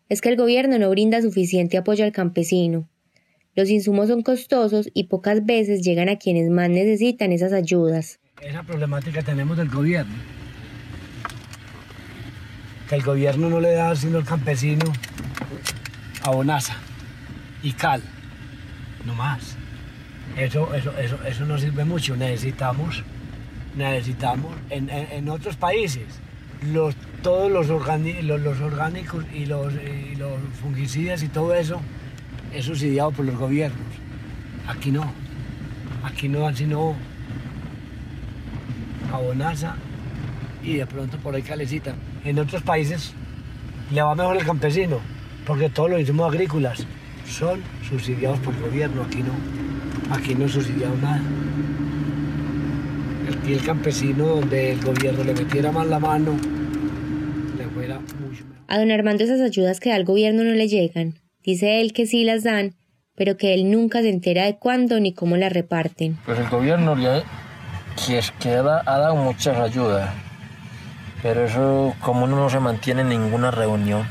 es 0.09 0.21
que 0.21 0.31
el 0.31 0.37
gobierno 0.37 0.77
no 0.79 0.91
brinda 0.91 1.23
suficiente 1.23 1.77
apoyo 1.77 2.05
al 2.05 2.11
campesino. 2.11 2.89
Los 3.55 3.71
insumos 3.71 4.09
son 4.09 4.23
costosos 4.23 4.91
y 4.95 5.05
pocas 5.05 5.47
veces 5.47 5.83
llegan 5.83 6.09
a 6.09 6.17
quienes 6.17 6.51
más 6.51 6.71
necesitan 6.71 7.31
esas 7.31 7.53
ayudas. 7.53 8.19
Esa 8.43 8.65
problemática 8.65 9.23
tenemos 9.23 9.57
del 9.57 9.69
gobierno. 9.69 10.15
Que 12.89 12.97
el 12.97 13.03
gobierno 13.05 13.49
no 13.49 13.61
le 13.61 13.75
da 13.75 13.95
sino 13.95 14.19
al 14.19 14.25
campesino 14.25 14.93
abonaza 16.25 16.75
y 17.63 17.73
cal, 17.73 18.03
no 19.05 19.15
más. 19.15 19.57
Eso, 20.37 20.75
eso, 20.75 20.91
eso, 20.99 21.19
eso 21.27 21.45
no 21.45 21.59
sirve 21.59 21.85
mucho. 21.85 22.17
Necesitamos, 22.17 23.03
necesitamos 23.77 24.53
en, 24.71 24.89
en- 24.91 25.09
en 25.13 25.29
otros 25.29 25.57
países 25.57 26.05
los, 26.73 26.95
todos 27.23 27.51
los, 27.53 27.69
los, 27.69 28.41
los 28.41 28.61
orgánicos 28.61 29.25
y 29.33 29.47
los, 29.47 29.73
los 30.19 30.33
fungicidas 30.61 31.23
y 31.23 31.29
todo 31.29 31.55
eso 31.55 31.81
es 32.53 32.65
subsidiado 32.65 33.11
por 33.13 33.27
los 33.27 33.37
gobiernos. 33.37 33.87
Aquí 34.67 34.91
no. 34.91 35.13
Aquí 36.05 36.29
no 36.29 36.41
dan 36.41 36.57
sino 36.57 36.95
abonaza 39.13 39.77
y 40.63 40.77
de 40.77 40.87
pronto 40.87 41.19
por 41.19 41.35
ahí 41.35 41.43
calecita. 41.43 41.95
En 42.25 42.39
otros 42.39 42.63
países 42.63 43.13
le 43.91 44.03
va 44.03 44.15
mejor 44.15 44.37
el 44.39 44.45
campesino, 44.47 44.99
porque 45.47 45.69
todos 45.69 45.91
los 45.91 46.01
insumos 46.01 46.33
agrícolas 46.33 46.87
son 47.27 47.63
subsidiados 47.89 48.39
por 48.41 48.55
el 48.55 48.61
gobierno, 48.63 49.03
aquí 49.03 49.23
no, 49.23 50.15
aquí 50.15 50.35
no 50.35 50.47
es 50.47 50.53
subsidiado 50.53 50.97
nada. 50.97 51.21
Aquí 53.39 53.55
el 53.55 53.65
campesino, 53.65 54.27
donde 54.27 54.73
el 54.73 54.81
gobierno 54.83 55.25
le 55.25 55.35
metiera 55.35 55.73
más 55.73 55.87
la 55.87 55.99
mano, 55.99 56.37
le 57.57 57.65
fuera 57.69 57.99
mucho 57.99 58.45
mejor. 58.45 58.65
A 58.69 58.79
don 58.79 58.91
Armando 58.91 59.25
esas 59.25 59.41
ayudas 59.41 59.81
que 59.81 59.91
da 59.91 59.97
el 59.97 60.05
gobierno 60.05 60.45
no 60.45 60.53
le 60.53 60.69
llegan. 60.69 61.15
Dice 61.43 61.81
él 61.81 61.93
que 61.93 62.07
sí 62.07 62.25
las 62.25 62.43
dan, 62.43 62.75
pero 63.15 63.37
que 63.37 63.55
él 63.55 63.71
nunca 63.71 64.03
se 64.03 64.09
entera 64.11 64.45
de 64.45 64.57
cuándo 64.57 65.01
ni 65.01 65.13
cómo 65.13 65.37
las 65.37 65.53
reparten. 65.53 66.19
Pues 66.25 66.39
el 66.39 66.49
gobierno 66.49 66.95
le 66.95 67.23
que 68.07 68.19
es 68.19 68.33
que 68.33 68.55
ha, 68.55 68.83
ha 68.85 68.99
dado 68.99 69.17
muchas 69.17 69.57
ayudas, 69.59 70.11
pero 71.23 71.45
eso 71.45 71.95
como 72.01 72.25
uno 72.25 72.37
no 72.37 72.51
se 72.51 72.61
mantiene 72.61 73.03
en 73.03 73.09
ninguna 73.11 73.51
reunión, 73.51 74.07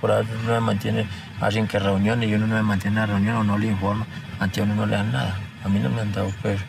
por 0.00 0.12
ahí 0.12 0.26
uno 0.42 0.54
se 0.54 0.60
mantiene, 0.60 1.06
hacen 1.40 1.66
que 1.66 1.78
reuniones 1.78 2.28
y 2.28 2.34
uno 2.34 2.46
no 2.46 2.56
se 2.56 2.62
mantiene 2.62 2.96
en 2.96 3.00
la 3.00 3.06
reunión 3.06 3.36
o 3.36 3.44
no 3.44 3.56
le 3.56 3.68
informa, 3.68 4.06
ante 4.38 4.60
uno 4.60 4.74
no 4.74 4.86
le 4.86 4.96
dan 4.96 5.10
nada. 5.10 5.38
A 5.64 5.68
mí 5.68 5.78
no 5.78 5.88
me 5.88 6.02
han 6.02 6.12
dado 6.12 6.30
pues. 6.42 6.60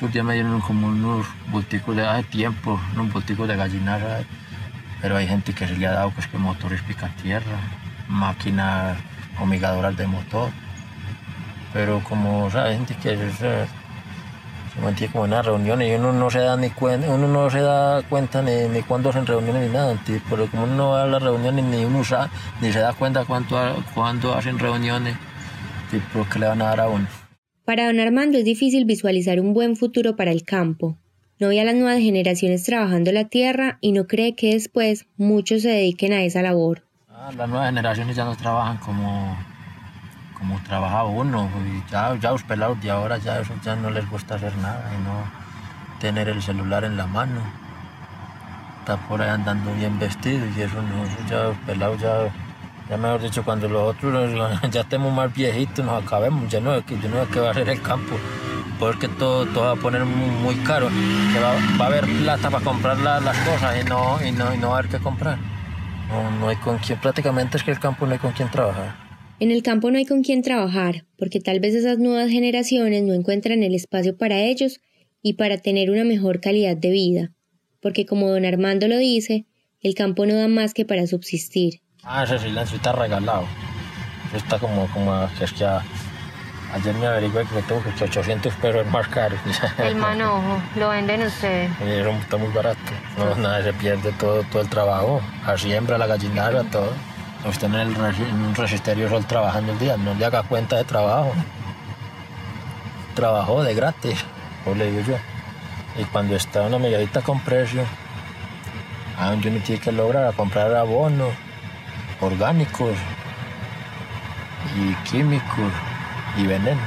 Los 0.00 0.12
días 0.12 0.24
me 0.24 0.34
dieron 0.34 0.60
como 0.60 0.88
unos 0.88 1.26
bulticos 1.50 1.96
de 1.96 2.06
hace 2.06 2.24
tiempo, 2.24 2.78
unos 2.94 3.12
bulticos 3.12 3.46
de 3.48 3.56
gallinara, 3.56 4.20
pero 5.00 5.16
hay 5.16 5.26
gente 5.26 5.52
que 5.54 5.66
se 5.66 5.76
le 5.76 5.86
ha 5.86 5.92
dado 5.92 6.10
pues 6.10 6.26
que 6.26 6.38
motores 6.38 6.82
tierra, 7.22 7.58
máquinas 8.08 8.98
humigadoras 9.40 9.96
de 9.96 10.06
motor. 10.06 10.50
Pero 11.72 12.00
como 12.00 12.50
hay 12.54 12.76
gente 12.76 12.94
que 12.96 13.16
se, 13.32 13.66
se 14.74 14.80
mantiene 14.80 15.12
como 15.12 15.24
en 15.26 15.32
las 15.32 15.44
reuniones 15.44 15.90
y 15.90 15.94
uno 15.94 16.12
no 16.12 16.30
se 16.30 16.38
da 16.38 16.56
ni 16.56 16.70
cuenta, 16.70 17.10
uno 17.10 17.28
no 17.28 17.50
se 17.50 17.60
da 17.60 18.02
cuenta 18.02 18.42
ni, 18.42 18.68
ni 18.68 18.82
cuándo 18.82 19.10
hacen 19.10 19.26
reuniones 19.26 19.68
ni 19.68 19.72
nada, 19.74 20.00
pero 20.30 20.46
como 20.50 20.64
uno 20.64 20.74
no 20.74 20.90
va 20.90 21.02
a 21.02 21.06
las 21.06 21.22
reuniones 21.22 21.64
ni 21.64 21.84
uno 21.84 22.02
sabe, 22.04 22.30
ni 22.60 22.72
se 22.72 22.78
da 22.78 22.92
cuenta 22.92 23.24
cuánto, 23.24 23.56
cuándo 23.94 24.34
hacen 24.34 24.58
reuniones, 24.58 25.16
tipo 25.90 26.26
que 26.30 26.38
le 26.38 26.46
van 26.46 26.62
a 26.62 26.66
dar 26.66 26.80
a 26.80 26.88
uno. 26.88 27.06
Para 27.64 27.86
don 27.86 28.00
Armando 28.00 28.38
es 28.38 28.44
difícil 28.44 28.84
visualizar 28.84 29.40
un 29.40 29.54
buen 29.54 29.76
futuro 29.76 30.16
para 30.16 30.32
el 30.32 30.42
campo. 30.42 30.98
No 31.38 31.48
ve 31.48 31.60
a 31.60 31.64
las 31.64 31.74
nuevas 31.74 32.00
generaciones 32.00 32.64
trabajando 32.64 33.12
la 33.12 33.24
tierra 33.28 33.78
y 33.80 33.92
no 33.92 34.06
cree 34.06 34.34
que 34.34 34.54
después 34.54 35.06
muchos 35.16 35.62
se 35.62 35.68
dediquen 35.68 36.12
a 36.12 36.22
esa 36.22 36.42
labor. 36.42 36.84
Ah, 37.08 37.30
las 37.36 37.48
nuevas 37.48 37.68
generaciones 37.68 38.16
ya 38.16 38.24
no 38.24 38.36
trabajan 38.36 38.78
como, 38.78 39.36
como 40.42 40.60
trabajaba 40.64 41.04
uno. 41.04 41.48
Y 41.64 41.90
ya, 41.90 42.16
ya 42.16 42.32
los 42.32 42.42
pelados 42.42 42.80
de 42.82 42.90
ahora 42.90 43.16
ya, 43.18 43.38
eso 43.38 43.54
ya 43.62 43.76
no 43.76 43.90
les 43.90 44.08
gusta 44.10 44.34
hacer 44.34 44.56
nada 44.56 44.90
y 44.92 45.02
no 45.04 45.24
tener 46.00 46.28
el 46.28 46.42
celular 46.42 46.82
en 46.82 46.96
la 46.96 47.06
mano. 47.06 47.40
Está 48.80 48.96
por 48.96 49.22
ahí 49.22 49.30
andando 49.30 49.72
bien 49.74 50.00
vestido 50.00 50.44
y 50.56 50.60
eso 50.60 50.82
no, 50.82 51.28
ya 51.28 51.44
los 51.44 51.56
pelados 51.58 52.00
ya 52.00 52.28
ya 52.90 52.96
mejor 52.96 53.22
dicho, 53.22 53.44
cuando 53.44 53.68
los 53.68 53.94
otros 53.94 54.32
ya 54.70 54.80
estemos 54.80 55.12
más 55.12 55.32
viejitos, 55.32 55.84
nos 55.84 56.02
acabemos, 56.02 56.50
ya 56.50 56.60
no 56.60 56.74
es 56.74 56.84
que, 56.84 56.96
no 56.96 57.22
es 57.22 57.28
que 57.28 57.38
va 57.38 57.52
a 57.52 57.54
ser 57.54 57.68
el 57.68 57.80
campo, 57.80 58.16
porque 58.80 59.06
todo, 59.06 59.46
todo 59.46 59.64
va 59.66 59.72
a 59.72 59.76
poner 59.76 60.04
muy, 60.04 60.56
caro, 60.56 60.88
va, 61.78 61.84
a 61.84 61.86
haber 61.86 62.04
plata 62.04 62.50
para 62.50 62.64
comprar 62.64 62.98
las 62.98 63.38
cosas 63.46 63.80
y 63.80 63.84
no, 63.84 64.18
y, 64.22 64.32
no, 64.32 64.52
y 64.52 64.58
no 64.58 64.70
va 64.70 64.76
a 64.76 64.78
haber 64.80 64.90
que 64.90 64.98
comprar. 64.98 65.38
No, 66.08 66.30
no 66.32 66.48
hay 66.48 66.56
con 66.56 66.78
quién, 66.78 66.98
prácticamente 66.98 67.56
es 67.56 67.62
que 67.62 67.70
el 67.70 67.78
campo 67.78 68.04
no 68.04 68.12
hay 68.12 68.18
con 68.18 68.32
quién 68.32 68.50
trabajar. 68.50 69.11
En 69.42 69.50
el 69.50 69.64
campo 69.64 69.90
no 69.90 69.98
hay 69.98 70.06
con 70.06 70.22
quién 70.22 70.40
trabajar, 70.42 71.04
porque 71.18 71.40
tal 71.40 71.58
vez 71.58 71.74
esas 71.74 71.98
nuevas 71.98 72.30
generaciones 72.30 73.02
no 73.02 73.12
encuentran 73.12 73.64
el 73.64 73.74
espacio 73.74 74.16
para 74.16 74.38
ellos 74.38 74.78
y 75.20 75.32
para 75.32 75.58
tener 75.58 75.90
una 75.90 76.04
mejor 76.04 76.40
calidad 76.40 76.76
de 76.76 76.90
vida, 76.90 77.32
porque 77.80 78.06
como 78.06 78.30
don 78.30 78.44
Armando 78.44 78.86
lo 78.86 78.96
dice, 78.98 79.46
el 79.80 79.96
campo 79.96 80.26
no 80.26 80.36
da 80.36 80.46
más 80.46 80.74
que 80.74 80.84
para 80.84 81.08
subsistir. 81.08 81.80
Ah, 82.04 82.22
ese 82.22 82.38
silencio 82.38 82.76
está 82.76 82.92
regalado. 82.92 83.48
Está 84.32 84.60
como, 84.60 84.86
como 84.92 85.24
es 85.24 85.52
que 85.54 85.64
ayer 85.64 86.94
me 87.00 87.06
averigué 87.08 87.40
que 87.40 87.62
tengo 87.62 87.82
que 87.82 88.04
800 88.04 88.54
pesos 88.54 88.86
es 88.86 88.92
más 88.92 89.08
caro. 89.08 89.36
El 89.78 89.96
manojo, 89.96 90.62
lo 90.76 90.90
venden 90.90 91.22
ustedes. 91.22 91.68
está 91.80 92.36
muy 92.36 92.52
barato. 92.52 92.78
No, 93.18 93.34
nada, 93.34 93.60
se 93.64 93.72
pierde 93.72 94.12
todo, 94.12 94.44
todo 94.44 94.62
el 94.62 94.68
trabajo. 94.68 95.20
La 95.44 95.58
siembra, 95.58 95.98
la 95.98 96.06
gallinara, 96.06 96.62
todo. 96.62 96.92
Usted 97.48 97.66
en, 97.66 97.74
el, 97.74 97.96
en 97.96 98.40
un 98.40 98.54
solo 98.54 99.20
trabajando 99.22 99.72
el 99.72 99.78
día, 99.78 99.96
no 99.96 100.14
le 100.14 100.24
haga 100.24 100.44
cuenta 100.44 100.76
de 100.76 100.84
trabajo. 100.84 101.32
Trabajo 103.14 103.62
de 103.64 103.74
gratis, 103.74 104.24
o 104.64 104.74
le 104.74 104.90
digo 104.90 105.02
yo. 105.02 105.16
Y 106.00 106.04
cuando 106.04 106.36
está 106.36 106.62
una 106.62 106.78
mediadita 106.78 107.20
con 107.20 107.40
precio, 107.40 107.84
a 109.18 109.30
donde 109.30 109.48
uno 109.48 109.60
tiene 109.64 109.80
que 109.80 109.92
lograr 109.92 110.32
comprar 110.34 110.74
abono 110.74 111.30
orgánicos 112.20 112.96
y 114.76 114.94
químicos 115.10 115.72
y 116.38 116.46
veneno. 116.46 116.80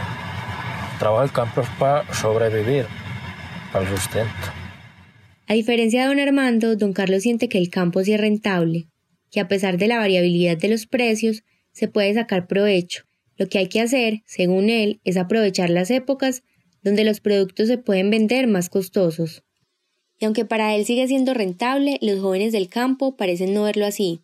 Trabajo 0.97 1.23
el 1.23 1.31
campo 1.31 1.63
para 1.77 2.11
sobrevivir, 2.13 2.87
para 3.71 3.85
el 3.85 3.95
sustento. 3.95 4.31
A 5.47 5.53
diferencia 5.53 6.01
de 6.01 6.07
don 6.07 6.19
Armando, 6.19 6.75
don 6.75 6.93
Carlos 6.93 7.21
siente 7.21 7.49
que 7.49 7.57
el 7.57 7.69
campo 7.69 8.01
sí 8.03 8.13
es 8.13 8.19
rentable, 8.21 8.87
que 9.35 9.41
a 9.41 9.49
pesar 9.49 9.77
de 9.77 9.87
la 9.87 9.97
variabilidad 9.97 10.55
de 10.55 10.69
los 10.69 10.87
precios, 10.87 11.43
se 11.73 11.89
puede 11.89 12.13
sacar 12.13 12.47
provecho. 12.47 13.03
Lo 13.35 13.49
que 13.49 13.57
hay 13.57 13.67
que 13.67 13.81
hacer, 13.81 14.21
según 14.25 14.69
él, 14.69 15.01
es 15.03 15.17
aprovechar 15.17 15.69
las 15.69 15.91
épocas 15.91 16.43
donde 16.83 17.03
los 17.03 17.19
productos 17.19 17.67
se 17.67 17.77
pueden 17.77 18.09
vender 18.09 18.47
más 18.47 18.69
costosos. 18.69 19.43
Y 20.21 20.23
aunque 20.23 20.45
para 20.45 20.73
él 20.73 20.85
sigue 20.85 21.05
siendo 21.09 21.33
rentable, 21.33 21.97
los 22.01 22.21
jóvenes 22.21 22.53
del 22.53 22.69
campo 22.69 23.17
parecen 23.17 23.53
no 23.53 23.63
verlo 23.63 23.85
así. 23.85 24.21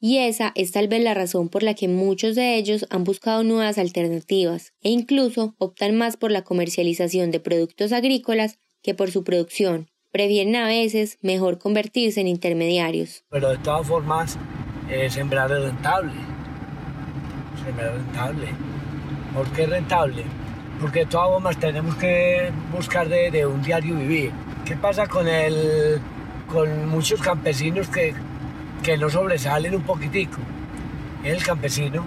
Y 0.00 0.18
esa 0.18 0.52
es 0.54 0.70
tal 0.70 0.86
vez 0.86 1.02
la 1.02 1.14
razón 1.14 1.48
por 1.48 1.64
la 1.64 1.74
que 1.74 1.88
muchos 1.88 2.36
de 2.36 2.54
ellos 2.54 2.86
han 2.90 3.02
buscado 3.02 3.42
nuevas 3.42 3.76
alternativas 3.76 4.72
e 4.82 4.90
incluso 4.90 5.56
optan 5.58 5.96
más 5.96 6.16
por 6.16 6.30
la 6.30 6.44
comercialización 6.44 7.32
de 7.32 7.40
productos 7.40 7.90
agrícolas 7.90 8.60
que 8.82 8.94
por 8.94 9.10
su 9.10 9.24
producción. 9.24 9.88
Prefieren 10.10 10.56
a 10.56 10.66
veces 10.66 11.18
mejor 11.22 11.58
convertirse 11.58 12.20
en 12.20 12.28
intermediarios. 12.28 13.24
Pero 13.30 13.50
de 13.50 13.58
todas 13.58 13.86
formas, 13.86 14.38
eh, 14.90 15.10
sembrar 15.10 15.50
es 15.52 15.62
rentable. 15.62 16.12
Sembrar 17.64 17.88
es 17.88 17.94
rentable. 17.94 18.46
¿Por 19.34 19.52
qué 19.52 19.62
es 19.62 19.70
rentable? 19.70 20.24
Porque 20.80 21.00
de 21.00 21.06
todas 21.06 21.28
formas 21.28 21.58
tenemos 21.58 21.96
que 21.96 22.50
buscar 22.72 23.08
de, 23.08 23.30
de 23.30 23.46
un 23.46 23.62
diario 23.62 23.96
vivir. 23.96 24.32
¿Qué 24.64 24.76
pasa 24.76 25.06
con, 25.06 25.28
el, 25.28 26.00
con 26.46 26.88
muchos 26.88 27.20
campesinos 27.20 27.88
que 27.88 28.14
que 28.82 28.96
no 28.96 29.10
sobresalen 29.10 29.74
un 29.74 29.82
poquitico. 29.82 30.38
El 31.24 31.42
campesino, 31.42 32.04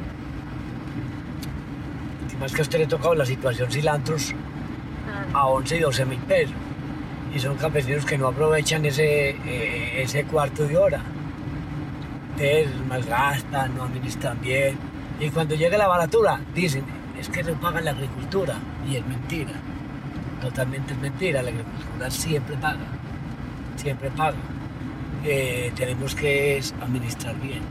más 2.40 2.54
que 2.54 2.62
a 2.62 2.64
usted 2.64 2.80
le 2.80 2.88
tocado 2.88 3.14
la 3.14 3.26
situación 3.26 3.72
cilantros 3.72 4.34
a 5.34 5.48
11 5.48 5.78
y 5.78 5.80
12 5.80 6.06
mil 6.06 6.20
pesos. 6.20 6.56
Y 7.34 7.40
son 7.40 7.58
campesinos 7.58 8.06
que 8.06 8.18
no 8.18 8.28
aprovechan 8.28 8.86
ese, 8.86 9.30
eh, 9.30 10.02
ese 10.02 10.24
cuarto 10.26 10.68
de 10.68 10.78
hora. 10.78 11.02
Entonces 12.38 12.70
malgastan, 12.88 13.76
no 13.76 13.84
administran 13.84 14.40
bien. 14.42 14.78
Y 15.20 15.30
cuando 15.30 15.56
llega 15.56 15.78
la 15.78 15.88
baratura, 15.88 16.42
dicen, 16.54 16.84
es 17.20 17.30
que 17.30 17.44
no 17.44 17.54
pagan 17.60 17.86
la 17.86 17.92
agricultura. 17.92 18.56
Y 18.90 18.96
es 18.96 19.06
mentira. 19.06 19.54
Totalmente 20.42 20.94
es 20.94 21.00
mentira. 21.00 21.42
La 21.42 21.50
agricultura 21.50 22.10
siempre 22.10 22.56
paga. 22.58 22.80
Siempre 23.78 24.10
paga 24.12 24.36
tenemos 25.76 26.16
que 26.16 26.62
administrar 26.82 27.36
bien. 27.40 27.62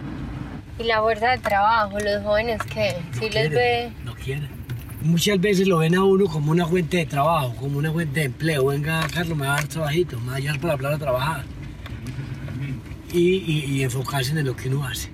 ¿Y 0.79 0.85
la 0.85 1.01
fuerza 1.01 1.31
de 1.31 1.38
trabajo, 1.38 1.99
los 1.99 2.23
jóvenes 2.23 2.62
que 2.62 2.96
si 3.12 3.29
les 3.31 3.51
ve? 3.51 3.92
No 4.05 4.14
quieren. 4.14 4.60
Muchas 5.03 5.41
veces 5.41 5.67
lo 5.67 5.79
ven 5.79 5.95
a 5.95 6.05
uno 6.05 6.27
como 6.27 6.53
una 6.53 6.67
fuente 6.67 6.99
de 6.99 7.07
trabajo, 7.07 7.55
como 7.59 7.79
una 7.79 7.91
fuente 7.91 8.21
de 8.21 8.27
empleo. 8.27 8.67
Venga, 8.67 9.07
Carlos, 9.13 9.37
me 9.37 9.47
va 9.47 9.55
a 9.55 9.61
dar 9.61 9.69
trabajito, 9.69 10.21
me 10.21 10.27
va 10.27 10.33
a 10.35 10.37
ayudar 10.37 10.61
para 10.61 10.73
hablar 10.75 10.93
a 10.93 10.99
trabajar. 10.99 11.45
Y, 13.13 13.21
y, 13.21 13.83
enfocarse 13.83 14.39
en 14.39 14.45
lo 14.45 14.55
que 14.55 14.69
uno 14.69 14.85
hace. 14.85 15.09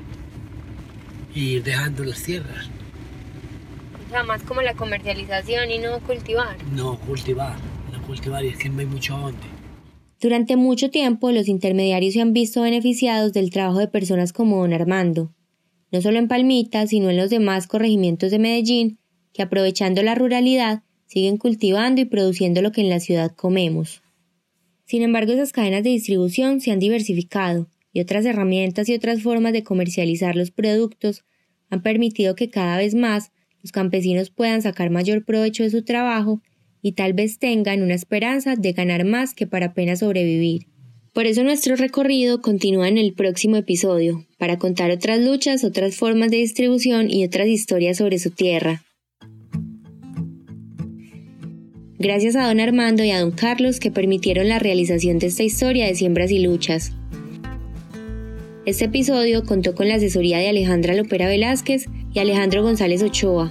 Y 1.35 1.55
ir 1.55 1.63
dejando 1.63 2.05
las 2.05 2.23
tierras. 2.23 2.69
O 4.07 4.11
sea, 4.11 4.23
más 4.25 4.43
como 4.43 4.61
la 4.61 4.75
comercialización 4.75 5.71
y 5.71 5.79
no 5.79 5.99
cultivar. 6.01 6.57
No, 6.73 6.99
cultivar, 6.99 7.57
no 7.93 8.03
cultivar, 8.03 8.45
y 8.45 8.49
es 8.49 8.59
que 8.59 8.69
no 8.69 8.81
hay 8.81 8.87
mucho 8.87 9.17
donde. 9.17 9.47
Durante 10.21 10.57
mucho 10.57 10.91
tiempo 10.91 11.31
los 11.31 11.49
intermediarios 11.49 12.15
se 12.15 12.21
han 12.21 12.33
visto 12.33 12.63
beneficiados 12.63 13.33
del 13.33 13.51
trabajo 13.51 13.79
de 13.79 13.89
personas 13.89 14.33
como 14.33 14.61
don 14.61 14.73
Armando, 14.73 15.33
no 15.93 16.01
solo 16.01 16.19
en 16.19 16.29
Palmita, 16.29 16.87
sino 16.87 17.11
en 17.11 17.17
los 17.17 17.31
demás 17.31 17.67
corregimientos 17.67 18.31
de 18.31 18.39
Medellín, 18.39 18.99
que 19.37 19.43
aprovechando 19.43 20.03
la 20.03 20.15
ruralidad 20.15 20.83
siguen 21.05 21.37
cultivando 21.37 22.01
y 22.01 22.07
produciendo 22.07 22.63
lo 22.63 22.73
que 22.73 22.81
en 22.81 22.89
la 22.89 23.01
ciudad 23.01 23.33
comemos. 23.37 24.01
Sin 24.87 25.03
embargo, 25.03 25.33
esas 25.33 25.53
cadenas 25.53 25.85
de 25.85 25.91
distribución 25.91 26.63
se 26.63 26.71
han 26.71 26.79
diversificado 26.79 27.69
y 27.93 28.01
otras 28.01 28.25
herramientas 28.25 28.89
y 28.89 28.95
otras 28.95 29.23
formas 29.23 29.53
de 29.53 29.63
comercializar 29.63 30.37
los 30.37 30.51
productos 30.51 31.25
han 31.69 31.83
permitido 31.83 32.35
que 32.35 32.49
cada 32.49 32.79
vez 32.79 32.95
más 32.95 33.31
los 33.63 33.73
campesinos 33.73 34.31
puedan 34.31 34.63
sacar 34.63 34.89
mayor 34.89 35.27
provecho 35.27 35.65
de 35.65 35.71
su 35.71 35.85
trabajo 35.85 36.41
y 36.81 36.93
tal 36.93 37.13
vez 37.13 37.39
tengan 37.39 37.83
una 37.83 37.95
esperanza 37.95 38.57
de 38.57 38.73
ganar 38.73 39.05
más 39.05 39.35
que 39.35 39.47
para 39.47 39.67
apenas 39.67 39.99
sobrevivir. 39.99 40.67
Por 41.13 41.27
eso 41.27 41.43
nuestro 41.45 41.77
recorrido 41.77 42.41
continúa 42.41 42.89
en 42.89 42.97
el 42.97 43.13
próximo 43.13 43.57
episodio, 43.57 44.25
para 44.39 44.59
contar 44.59 44.91
otras 44.91 45.21
luchas, 45.21 45.63
otras 45.63 45.97
formas 45.97 46.31
de 46.31 46.39
distribución 46.39 47.11
y 47.11 47.25
otras 47.25 47.49
historias 47.49 47.99
sobre 47.99 48.19
su 48.19 48.31
tierra. 48.31 48.86
Gracias 51.99 52.37
a 52.37 52.47
don 52.47 52.61
Armando 52.61 53.05
y 53.05 53.11
a 53.11 53.21
don 53.21 53.31
Carlos 53.31 53.81
que 53.81 53.91
permitieron 53.91 54.51
la 54.51 54.59
realización 54.59 55.19
de 55.19 55.29
esta 55.29 55.45
historia 55.45 55.87
de 55.87 55.95
siembras 55.95 56.31
y 56.31 56.41
luchas. 56.41 56.93
Este 58.67 58.85
episodio 58.85 59.45
contó 59.45 59.75
con 59.75 59.89
la 59.89 59.95
asesoría 59.95 60.37
de 60.37 60.51
Alejandra 60.51 60.93
Lopera 60.93 61.27
Velázquez 61.27 61.87
y 62.13 62.19
Alejandro 62.19 62.63
González 62.63 63.03
Ochoa, 63.03 63.51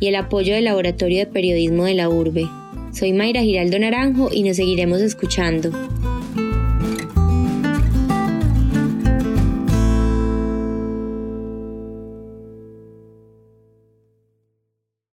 y 0.00 0.08
el 0.08 0.16
apoyo 0.16 0.54
del 0.54 0.64
Laboratorio 0.64 1.20
de 1.20 1.26
Periodismo 1.26 1.84
de 1.84 1.94
la 1.94 2.08
Urbe. 2.08 2.48
Soy 2.92 3.12
Mayra 3.12 3.42
Giraldo 3.42 3.78
Naranjo 3.78 4.30
y 4.32 4.42
nos 4.42 4.56
seguiremos 4.56 5.00
escuchando. 5.00 5.70